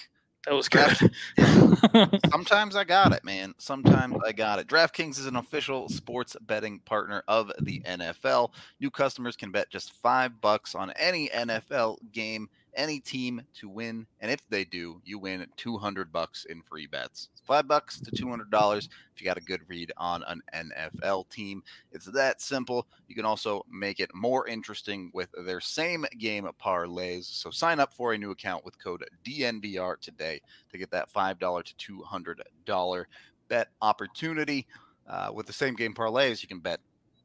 [0.45, 1.11] That was good.
[2.29, 3.53] sometimes I got it, man.
[3.57, 4.67] Sometimes I got it.
[4.67, 8.51] DraftKings is an official sports betting partner of the NFL.
[8.81, 14.05] New customers can bet just five bucks on any NFL game any team to win,
[14.19, 17.29] and if they do, you win 200 bucks in free bets.
[17.31, 21.63] It's 5 bucks to $200 if you got a good read on an NFL team.
[21.91, 22.87] It's that simple.
[23.07, 27.25] You can also make it more interesting with their same game parlays.
[27.25, 31.63] So sign up for a new account with code DNVR today to get that $5
[31.77, 33.05] to $200
[33.47, 34.67] bet opportunity.
[35.07, 36.79] Uh, with the same game parlays, you can bet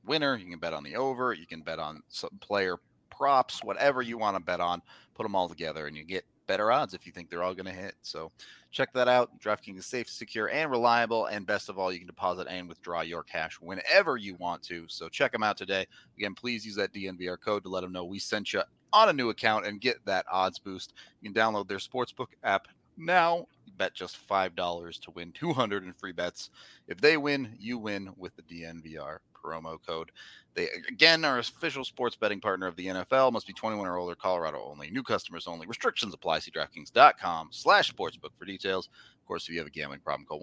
[0.04, 2.76] winner, you can bet on the over, you can bet on some player
[3.11, 4.80] props, whatever you want to bet on,
[5.18, 7.66] put them all together and you get better odds if you think they're all going
[7.66, 7.96] to hit.
[8.02, 8.31] So
[8.70, 9.31] check that out.
[9.40, 11.26] DraftKings is safe, secure, and reliable.
[11.26, 14.85] And best of all, you can deposit and withdraw your cash whenever you want to.
[14.87, 15.87] So check them out today.
[16.16, 19.12] Again, please use that DNVR code to let them know we sent you on a
[19.12, 20.94] new account and get that odds boost.
[21.20, 23.46] You can download their sportsbook app now.
[23.76, 26.50] Bet just $5 to win 200 in free bets.
[26.87, 30.11] If they win, you win with the DNVR promo code.
[30.55, 33.33] They again are official sports betting partner of the NFL.
[33.33, 34.14] Must be 21 or older.
[34.14, 34.90] Colorado only.
[34.90, 35.66] New customers only.
[35.66, 36.40] Restrictions apply.
[36.40, 38.88] See DraftKings.com slash sportsbook for details.
[39.20, 40.40] Of course, if you have a gambling problem, call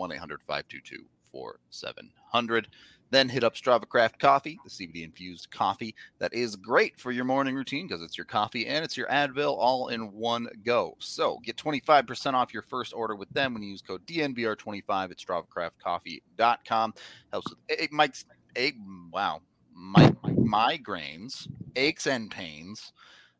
[1.34, 2.66] 1-800-522-4700.
[3.12, 7.24] Then hit up Strava Craft Coffee, the CBD infused coffee that is great for your
[7.24, 10.96] morning routine because it's your coffee and it's your Advil all in one go.
[11.00, 15.18] So get 25% off your first order with them when you use code DNVR25 at
[15.18, 16.94] StravaCraftCoffee.com.
[17.32, 18.24] Helps with it might
[18.56, 18.78] ache,
[19.12, 19.42] wow,
[19.74, 22.94] my, migraines, aches and pains,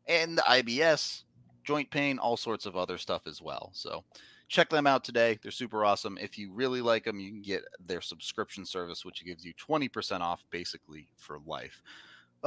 [0.06, 1.22] and IBS,
[1.64, 3.70] joint pain, all sorts of other stuff as well.
[3.72, 4.04] So
[4.48, 5.38] check them out today.
[5.42, 6.18] They're super awesome.
[6.20, 10.20] If you really like them, you can get their subscription service, which gives you 20%
[10.20, 11.82] off basically for life.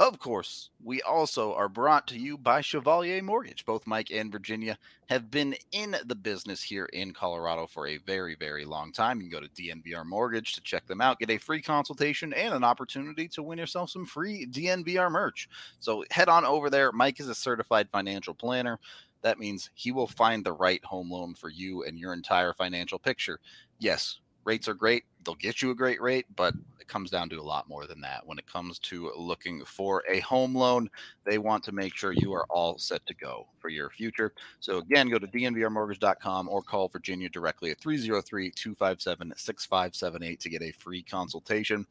[0.00, 3.66] Of course, we also are brought to you by Chevalier Mortgage.
[3.66, 4.78] Both Mike and Virginia
[5.10, 9.20] have been in the business here in Colorado for a very, very long time.
[9.20, 12.54] You can go to DNVR Mortgage to check them out, get a free consultation, and
[12.54, 15.50] an opportunity to win yourself some free DNVR merch.
[15.80, 16.92] So head on over there.
[16.92, 18.78] Mike is a certified financial planner.
[19.20, 22.98] That means he will find the right home loan for you and your entire financial
[22.98, 23.38] picture.
[23.78, 25.04] Yes, rates are great.
[25.24, 28.00] They'll get you a great rate, but it comes down to a lot more than
[28.00, 28.26] that.
[28.26, 30.88] When it comes to looking for a home loan,
[31.24, 34.32] they want to make sure you are all set to go for your future.
[34.60, 41.02] So again, go to dnvrmortgage.com or call Virginia directly at 303-257-6578 to get a free
[41.02, 41.86] consultation.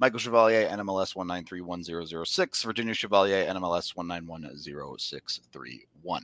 [0.00, 6.20] Michael Chevalier, NMLS 1931006, Virginia Chevalier, NMLS 1910631.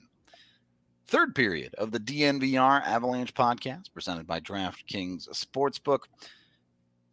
[1.07, 6.03] Third period of the DNVR Avalanche podcast presented by DraftKings Sportsbook.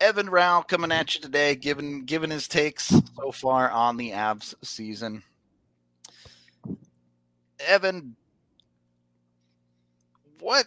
[0.02, 4.56] Evan Rawal coming at you today, giving giving his takes so far on the Avs
[4.64, 5.22] season.
[7.60, 8.16] Evan,
[10.40, 10.66] what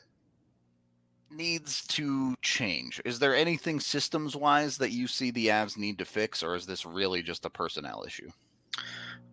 [1.33, 3.03] needs to change?
[3.05, 6.65] Is there anything systems wise that you see the Avs need to fix, or is
[6.65, 8.31] this really just a personnel issue?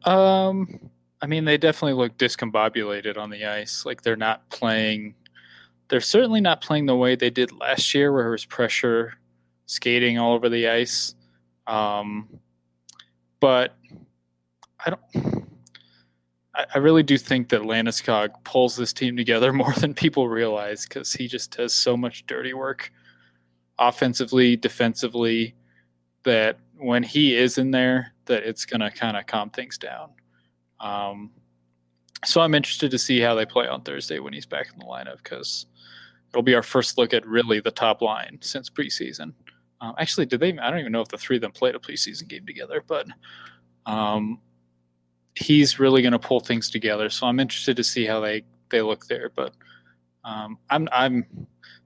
[0.05, 0.89] Um,
[1.21, 3.85] I mean, they definitely look discombobulated on the ice.
[3.85, 5.13] Like they're not playing.
[5.89, 9.13] They're certainly not playing the way they did last year, where it was pressure,
[9.71, 11.15] skating all over the ice.
[11.67, 12.27] Um,
[13.39, 13.75] but
[14.85, 15.45] I don't.
[16.53, 21.13] I, really do think that Landeskog pulls this team together more than people realize because
[21.13, 22.91] he just does so much dirty work,
[23.79, 25.55] offensively, defensively,
[26.23, 30.09] that when he is in there, that it's gonna kind of calm things down.
[30.81, 31.31] Um,
[32.25, 34.85] so I'm interested to see how they play on Thursday when he's back in the
[34.85, 35.67] lineup because
[36.31, 39.33] it'll be our first look at really the top line since preseason.
[39.81, 40.57] Um, actually, did they?
[40.57, 43.07] I don't even know if the three of them played a preseason game together, but
[43.87, 44.39] um,
[45.35, 47.09] he's really going to pull things together.
[47.09, 49.31] So I'm interested to see how they they look there.
[49.35, 49.53] But
[50.23, 51.25] um, I'm I'm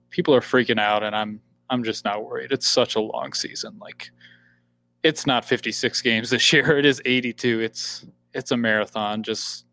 [0.10, 2.51] people are freaking out, and I'm I'm just not worried.
[2.51, 3.77] It's such a long season.
[3.79, 4.12] Like
[5.03, 6.77] it's not 56 games this year.
[6.77, 7.62] It is 82.
[7.62, 9.23] It's it's a marathon.
[9.23, 9.65] Just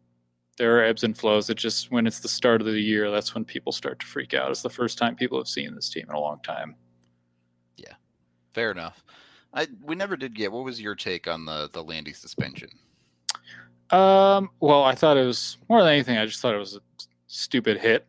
[0.59, 1.51] there are ebbs and flows.
[1.51, 4.33] It just when it's the start of the year, that's when people start to freak
[4.33, 4.51] out.
[4.51, 6.77] It's the first time people have seen this team in a long time.
[8.55, 9.03] Fair enough.
[9.55, 10.51] I we never did get.
[10.53, 12.69] What was your take on the the Landy suspension?
[13.91, 14.51] Um.
[14.61, 16.17] Well, I thought it was more than anything.
[16.19, 16.81] I just thought it was a
[17.27, 18.07] stupid hit,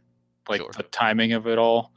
[0.50, 0.72] like Sure.
[0.78, 1.92] the timing of it all.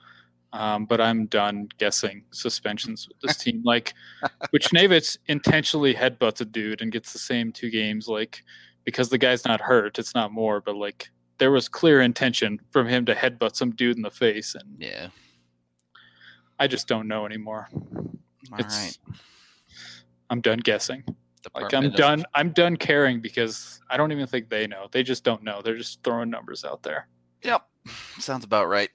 [0.53, 3.63] Um, but I'm done guessing suspensions with this team.
[3.65, 3.93] Like,
[4.51, 8.09] which Navitz intentionally headbutts a dude and gets the same two games.
[8.09, 8.43] Like,
[8.85, 10.61] because the guy's not hurt, it's not more.
[10.61, 14.55] But like, there was clear intention from him to headbutt some dude in the face,
[14.55, 15.09] and Yeah.
[16.59, 17.69] I just don't know anymore.
[18.53, 18.99] All it's right.
[20.31, 21.03] I'm done guessing.
[21.55, 22.25] Like I'm Department of- done.
[22.35, 24.89] I'm done caring because I don't even think they know.
[24.91, 25.63] They just don't know.
[25.63, 27.09] They're just throwing numbers out there.
[27.43, 27.63] Yep,
[28.19, 28.91] sounds about right.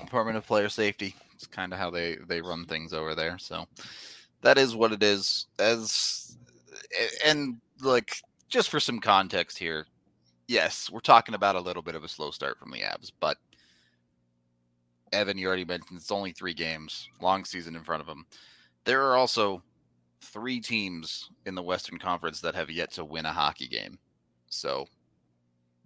[0.00, 1.14] Department of Player Safety.
[1.34, 3.36] It's kind of how they they run things over there.
[3.38, 3.66] So
[4.40, 5.46] that is what it is.
[5.58, 6.38] As
[7.26, 8.16] and like
[8.48, 9.86] just for some context here,
[10.48, 13.36] yes, we're talking about a little bit of a slow start from the Avs, but
[15.12, 18.24] Evan, you already mentioned it's only three games, long season in front of them.
[18.84, 19.62] There are also
[20.20, 23.98] three teams in the Western Conference that have yet to win a hockey game.
[24.48, 24.86] So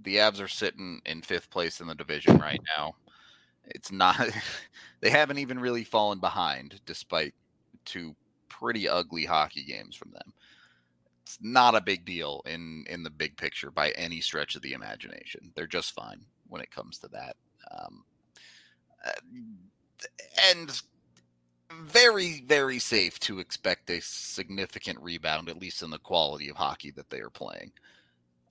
[0.00, 2.94] the Avs are sitting in fifth place in the division right now.
[3.66, 4.30] It's not,
[5.00, 7.34] they haven't even really fallen behind despite
[7.84, 8.14] two
[8.48, 10.32] pretty ugly hockey games from them.
[11.22, 14.74] It's not a big deal in in the big picture by any stretch of the
[14.74, 15.52] imagination.
[15.54, 17.36] They're just fine when it comes to that.
[17.70, 18.04] Um,
[19.06, 19.10] uh,
[20.50, 20.82] and
[21.82, 26.90] very, very safe to expect a significant rebound, at least in the quality of hockey
[26.92, 27.72] that they are playing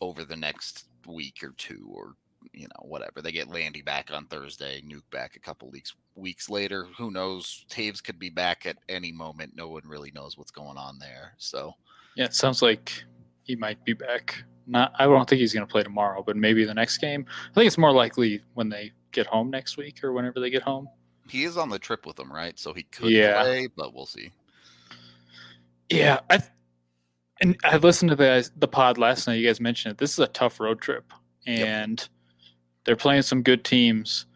[0.01, 2.15] over the next week or two, or
[2.51, 3.21] you know, whatever.
[3.21, 6.88] They get Landy back on Thursday, Nuke back a couple weeks weeks later.
[6.97, 7.65] Who knows?
[7.69, 9.55] Toews could be back at any moment.
[9.55, 11.34] No one really knows what's going on there.
[11.38, 11.74] So
[12.15, 13.03] yeah, it sounds like
[13.43, 14.43] he might be back.
[14.65, 17.26] Not, I don't think he's going to play tomorrow, but maybe the next game.
[17.51, 20.61] I think it's more likely when they get home next week or whenever they get
[20.61, 20.88] home.
[21.34, 22.59] He is on the trip with them, right?
[22.59, 23.41] So he could Yeah.
[23.41, 24.29] play, but we'll see.
[25.89, 26.38] Yeah, I
[27.41, 29.39] and I listened to the the pod last night.
[29.39, 29.97] You guys mentioned it.
[29.97, 31.11] This is a tough road trip,
[31.47, 32.07] and
[32.84, 34.27] they're playing some good teams,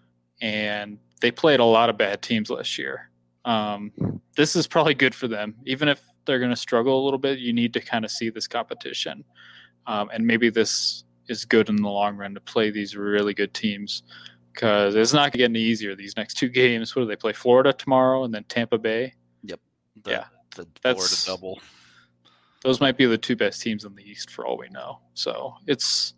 [0.41, 3.11] and they played a lot of bad teams last year.
[3.45, 3.91] Um,
[4.35, 7.37] this is probably good for them, even if they're going to struggle a little bit.
[7.37, 9.23] You need to kind of see this competition,
[9.85, 13.53] um, and maybe this is good in the long run to play these really good
[13.53, 14.01] teams
[14.57, 15.95] because it's not going to get any easier.
[15.95, 17.33] These next two games, what do they play?
[17.33, 19.13] Florida tomorrow, and then Tampa Bay.
[20.03, 21.59] The, Yeah, the Florida double.
[22.63, 24.99] those might be the two best teams in the East for all we know.
[25.13, 26.15] So it's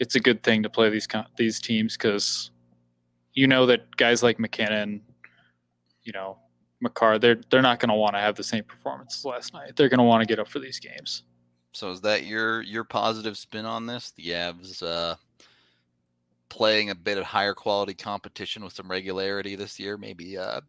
[0.00, 1.06] it's a good thing to play these
[1.36, 2.50] these teams because
[3.34, 5.00] you know that guys like MacKinnon,
[6.02, 6.38] you know
[6.80, 9.76] Makar, they're they're not going to want to have the same performance as last night.
[9.76, 11.22] They're going to want to get up for these games.
[11.72, 14.12] So is that your your positive spin on this?
[14.16, 15.14] The Avs uh,
[16.50, 20.60] playing a bit of higher quality competition with some regularity this year, maybe uh,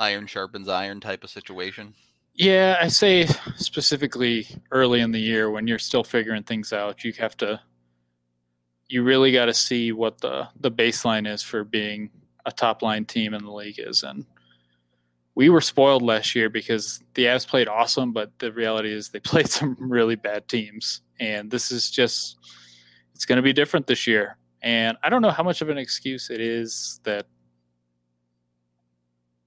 [0.00, 1.94] iron sharpens iron type of situation.
[2.34, 7.12] Yeah, I say specifically early in the year when you're still figuring things out, you
[7.14, 7.60] have to
[8.88, 12.10] you really got to see what the the baseline is for being
[12.46, 14.26] a top line team in the league is and
[15.36, 19.20] we were spoiled last year because the Avs played awesome, but the reality is they
[19.20, 22.36] played some really bad teams and this is just
[23.14, 24.36] it's going to be different this year.
[24.62, 27.26] And I don't know how much of an excuse it is that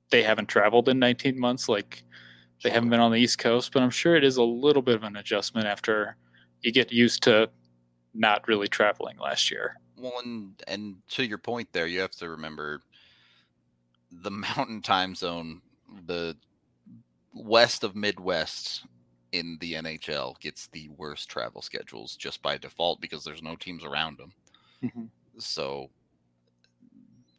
[0.10, 2.04] they haven't traveled in 19 months like
[2.64, 4.96] they haven't been on the East Coast, but I'm sure it is a little bit
[4.96, 6.16] of an adjustment after
[6.62, 7.50] you get used to
[8.14, 9.76] not really traveling last year.
[9.98, 12.82] Well, and and to your point there, you have to remember
[14.12, 15.62] the mountain time zone,
[16.06, 16.36] the
[17.34, 18.86] west of Midwest
[19.32, 23.84] in the NHL gets the worst travel schedules just by default because there's no teams
[23.84, 24.32] around them.
[24.84, 25.10] Mhm.
[25.38, 25.90] So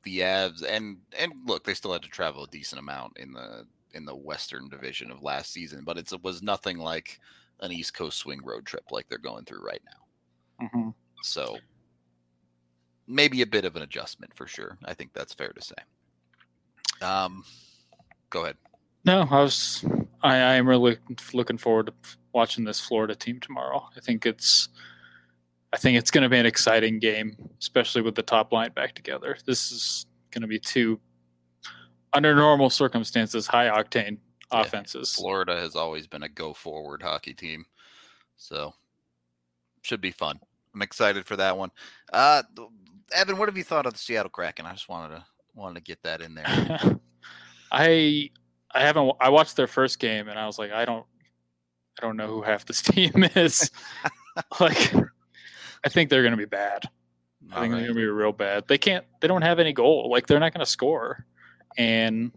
[0.02, 3.66] the Avs and and look, they still had to travel a decent amount in the
[3.92, 7.20] in the Western Division of last season, but it's, it was nothing like
[7.60, 10.00] an East Coast swing road trip like they're going through right now.
[11.22, 11.56] So
[13.06, 14.76] maybe a bit of an adjustment for sure.
[14.84, 15.74] I think that's fair to say.
[17.00, 17.44] Um,
[18.30, 18.56] go ahead.
[19.04, 19.84] No, I was
[20.22, 20.98] I, I am really
[21.32, 21.92] looking forward to
[22.32, 23.88] watching this Florida team tomorrow.
[23.96, 24.68] I think it's
[25.74, 28.94] I think it's going to be an exciting game, especially with the top line back
[28.94, 29.36] together.
[29.44, 31.00] This is going to be two
[32.12, 34.18] under normal circumstances high octane
[34.52, 35.16] Yeah, offenses.
[35.16, 37.64] Florida has always been a go forward hockey team,
[38.36, 38.72] so
[39.82, 40.38] should be fun.
[40.72, 41.72] I'm excited for that one.
[42.12, 42.44] Uh,
[43.12, 44.66] Evan, what have you thought of the Seattle Kraken?
[44.66, 45.24] I just wanted to
[45.56, 46.46] wanted to get that in there.
[47.72, 48.30] I
[48.72, 51.04] I haven't I watched their first game and I was like I don't
[51.98, 53.72] I don't know who half this team is.
[54.60, 54.94] like
[55.84, 56.88] I think they're going to be bad.
[57.52, 58.64] I think they're going to be real bad.
[58.66, 60.10] They can't they don't have any goal.
[60.10, 61.26] Like they're not going to score.
[61.76, 62.32] And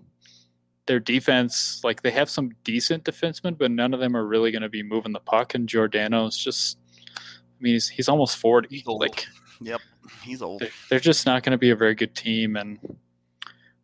[0.85, 4.61] their defense like they have some decent defensemen but none of them are really going
[4.61, 6.77] to be moving the puck and Giordano's just
[7.17, 7.19] I
[7.59, 8.69] mean he's, he's almost 40.
[8.69, 9.01] He's old.
[9.01, 9.25] Like
[9.61, 9.81] Yep,
[10.23, 10.61] he's old.
[10.61, 12.79] they're, they're just not going to be a very good team and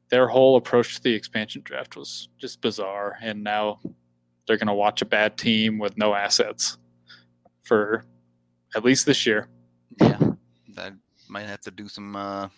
[0.10, 3.80] their whole approach to the expansion draft was just bizarre and now
[4.48, 6.78] they're going to watch a bad team with no assets
[7.64, 8.06] for
[8.76, 9.48] at least this year
[10.00, 10.18] Yeah,
[10.76, 10.94] that
[11.28, 12.50] might have to do some uh,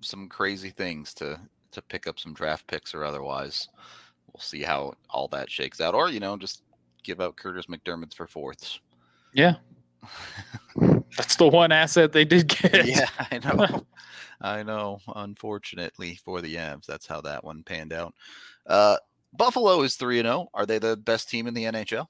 [0.00, 1.38] some crazy things to
[1.72, 3.68] to pick up some draft picks or otherwise.
[4.32, 6.62] We'll see how all that shakes out, or you know, just
[7.02, 8.80] give out Kurtis MacDermid's for fourths.
[9.32, 9.54] yeah
[11.16, 13.86] that's the one asset they did get yeah, I know.
[14.40, 14.98] I know.
[15.14, 18.12] Unfortunately for the Avs, that's how that one panned out.
[18.66, 18.96] Uh,
[19.32, 20.48] Buffalo is three and zero.
[20.52, 22.08] Are they the best team in the NHL?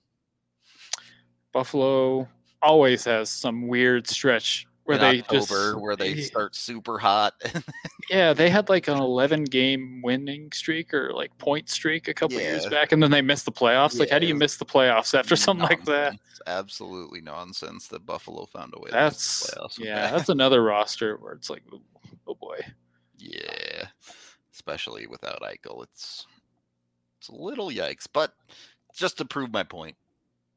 [1.52, 2.26] buffalo
[2.62, 7.34] always has some weird stretch where in they October just where they start super hot.
[8.10, 12.38] Yeah, they had like an 11 game winning streak or like point streak a couple
[12.38, 13.98] years back, and then they missed the playoffs.
[13.98, 16.12] Like, how do you miss the playoffs after something like that?
[16.12, 16.40] Nonsense.
[16.46, 18.90] Absolutely nonsense that Buffalo found a way.
[18.90, 21.80] That's to the playoffs yeah, that's another roster where it's like, oh,
[22.26, 22.58] oh boy.
[23.16, 23.86] Yeah,
[24.52, 26.26] especially without Eichel, it's
[27.18, 28.06] it's a little yikes.
[28.12, 28.34] But
[28.94, 29.96] just to prove my point,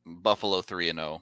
[0.05, 1.21] Buffalo three and zero.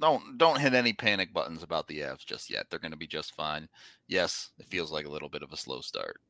[0.00, 2.66] Don't don't hit any panic buttons about the Avs just yet.
[2.70, 3.68] They're going to be just fine.
[4.08, 6.20] Yes, it feels like a little bit of a slow start.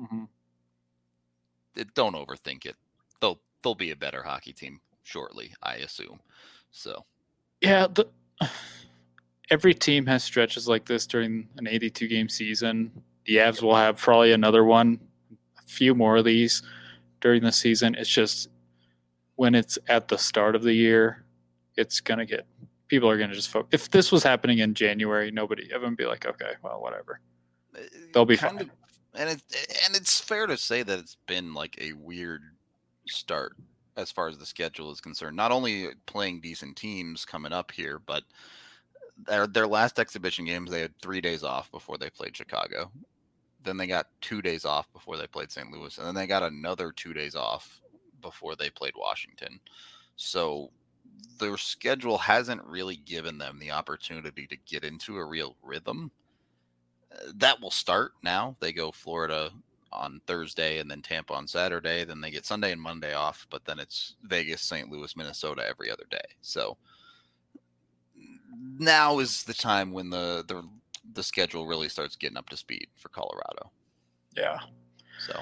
[0.00, 0.28] Mhm.
[1.76, 2.76] It, don't overthink it.
[3.20, 6.20] They'll they'll be a better hockey team shortly, I assume.
[6.70, 7.04] So
[7.60, 8.06] Yeah, the,
[9.50, 12.90] every team has stretches like this during an 82 game season.
[13.26, 14.98] The Avs will have probably another one,
[15.58, 16.62] a few more of these
[17.20, 17.94] during the season.
[17.94, 18.48] It's just
[19.36, 21.24] when it's at the start of the year,
[21.76, 22.46] it's gonna get
[22.92, 23.68] people are gonna just focus.
[23.72, 27.20] If this was happening in January, nobody everyone would be like, okay, well, whatever.
[27.74, 27.80] uh,
[28.12, 28.68] They'll be kind fine.
[28.68, 28.70] of-
[29.14, 29.42] and it
[29.86, 32.42] and it's fair to say that it's been like a weird
[33.08, 33.56] start
[33.96, 35.36] as far as the schedule is concerned.
[35.36, 38.24] Not only playing decent teams coming up here, but
[39.26, 42.92] their their last exhibition games they had three days off before they played Chicago.
[43.62, 45.70] Then they got two days off before they played St.
[45.70, 47.80] Louis, and then they got another two days off
[48.20, 49.60] before they played Washington.
[50.16, 50.70] So
[51.38, 56.10] their schedule hasn't really given them the opportunity to get into a real rhythm.
[57.12, 58.56] Uh, That will start now.
[58.60, 59.50] They go Florida
[59.92, 62.04] on Thursday and then Tampa on Saturday.
[62.04, 64.90] Then they get Sunday and Monday off, but then it's Vegas, St.
[64.90, 66.20] Louis, Minnesota every other day.
[66.40, 66.76] So
[68.78, 70.66] now is the time when the the
[71.14, 73.70] the schedule really starts getting up to speed for Colorado.
[74.36, 74.58] Yeah.
[75.18, 75.38] So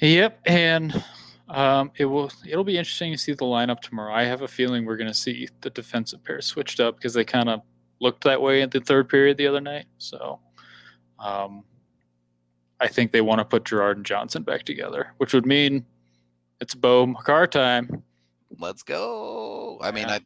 [0.00, 1.04] Yep, and
[1.50, 4.14] um, it will it'll be interesting to see the lineup tomorrow.
[4.14, 7.24] I have a feeling we're going to see the defensive pair switched up because they
[7.24, 7.60] kind of
[8.00, 9.86] looked that way in the third period the other night.
[9.98, 10.40] So,
[11.18, 11.64] um,
[12.80, 15.84] I think they want to put Girard and Johnson back together, which would mean
[16.60, 18.02] it's Bo Makar time.
[18.58, 19.78] let's go.
[19.82, 20.06] I mean.
[20.06, 20.20] I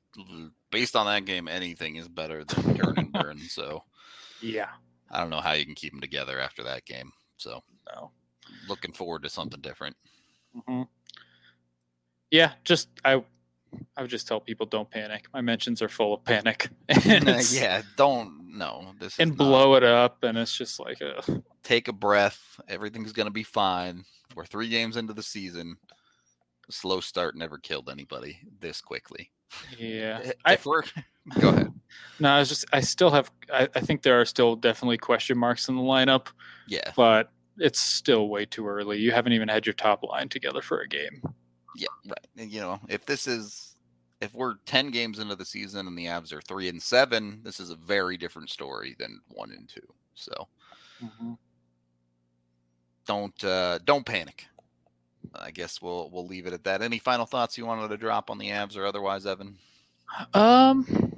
[0.70, 3.38] based on that game, anything is better than Kern and Burn.
[3.48, 3.84] So
[4.42, 4.70] Yeah.
[5.10, 7.12] I don't know how you can keep them together after that game.
[7.36, 7.62] So
[7.94, 8.10] No.
[8.68, 9.96] looking forward to something different.
[10.66, 10.82] hmm
[12.34, 13.22] Yeah, just I,
[13.96, 15.26] I would just tell people don't panic.
[15.32, 18.92] My mentions are full of panic, and, yeah, don't no.
[18.98, 21.22] This is and not- blow it up, and it's just like, uh,
[21.62, 22.60] take a breath.
[22.68, 24.04] Everything's gonna be fine.
[24.34, 25.76] We're three games into the season.
[26.68, 29.30] A slow start never killed anybody this quickly.
[29.78, 30.18] yeah.
[30.18, 30.82] If I, we're
[31.38, 31.72] go ahead.
[32.18, 35.38] no, I was just I still have I, I think there are still definitely question
[35.38, 36.26] marks in the lineup,
[36.66, 38.98] Yeah, but it's still way too early.
[38.98, 41.22] You haven't even had your top line together for a game.
[41.76, 42.26] Yeah, right.
[42.36, 43.76] And, You know, if this is
[44.20, 47.60] if we're ten games into the season and the Avs are three and seven, this
[47.60, 49.80] is a very different story than one and two.
[50.14, 50.48] So
[53.06, 54.46] don't uh, don't panic.
[55.34, 56.82] I guess we'll we'll leave it at that.
[56.82, 59.56] Any final thoughts you wanted to drop on the Avs or otherwise, Evan?
[60.32, 61.12] Um,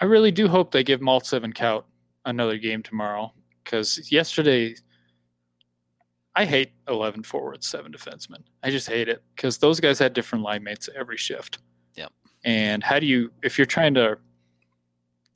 [0.00, 1.84] I really do hope they give Maltsev and Kaut
[2.24, 3.32] another game tomorrow
[3.62, 4.74] because yesterday
[6.36, 8.42] I hate eleven forwards, seven defensemen.
[8.62, 11.58] I just hate it because those guys had different line mates every shift.
[11.94, 12.12] Yep.
[12.44, 14.18] And how do you if you're trying to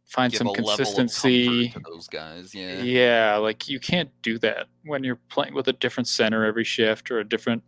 [0.07, 1.69] find Give some a level of consistency?
[1.69, 2.55] to those guys.
[2.55, 2.81] Yeah.
[2.81, 7.11] Yeah, like you can't do that when you're playing with a different center every shift
[7.11, 7.63] or a different.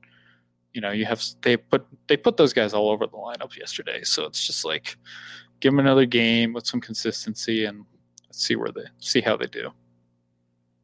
[0.72, 4.02] You know, you have they put they put those guys all over the lineup yesterday,
[4.02, 4.96] so it's just like
[5.60, 7.84] give them another game with some consistency and
[8.26, 9.70] let's see where they see how they do.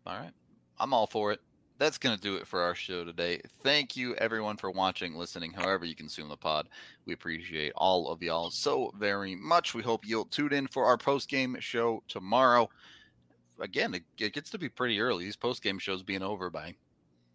[0.06, 0.32] All right.
[0.78, 1.40] I'm all for it.
[1.78, 3.40] That's going to do it for our show today.
[3.62, 6.68] Thank you, everyone, for watching, listening, however you consume the pod.
[7.04, 9.74] We appreciate all of y'all so very much.
[9.74, 12.70] We hope you'll tune in for our post game show tomorrow.
[13.60, 15.24] Again, it, it gets to be pretty early.
[15.24, 16.74] These post game shows being over by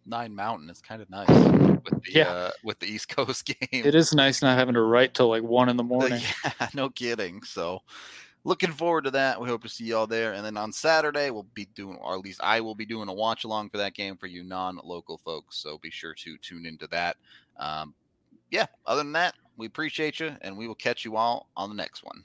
[0.06, 2.28] nine mountain is kind of nice with the Yeah.
[2.30, 3.56] uh, with the East Coast game.
[3.70, 6.20] It is nice not having to write till like one in the Uh, morning.
[6.44, 7.42] Yeah, no kidding.
[7.44, 7.82] So
[8.44, 9.40] looking forward to that.
[9.40, 10.32] We hope to see y'all there.
[10.32, 13.14] And then on Saturday, we'll be doing, or at least I will be doing a
[13.14, 15.58] watch along for that game for you non local folks.
[15.58, 17.16] So be sure to tune into that.
[17.58, 17.94] Um,
[18.50, 21.76] yeah, other than that, we appreciate you and we will catch you all on the
[21.76, 22.24] next one.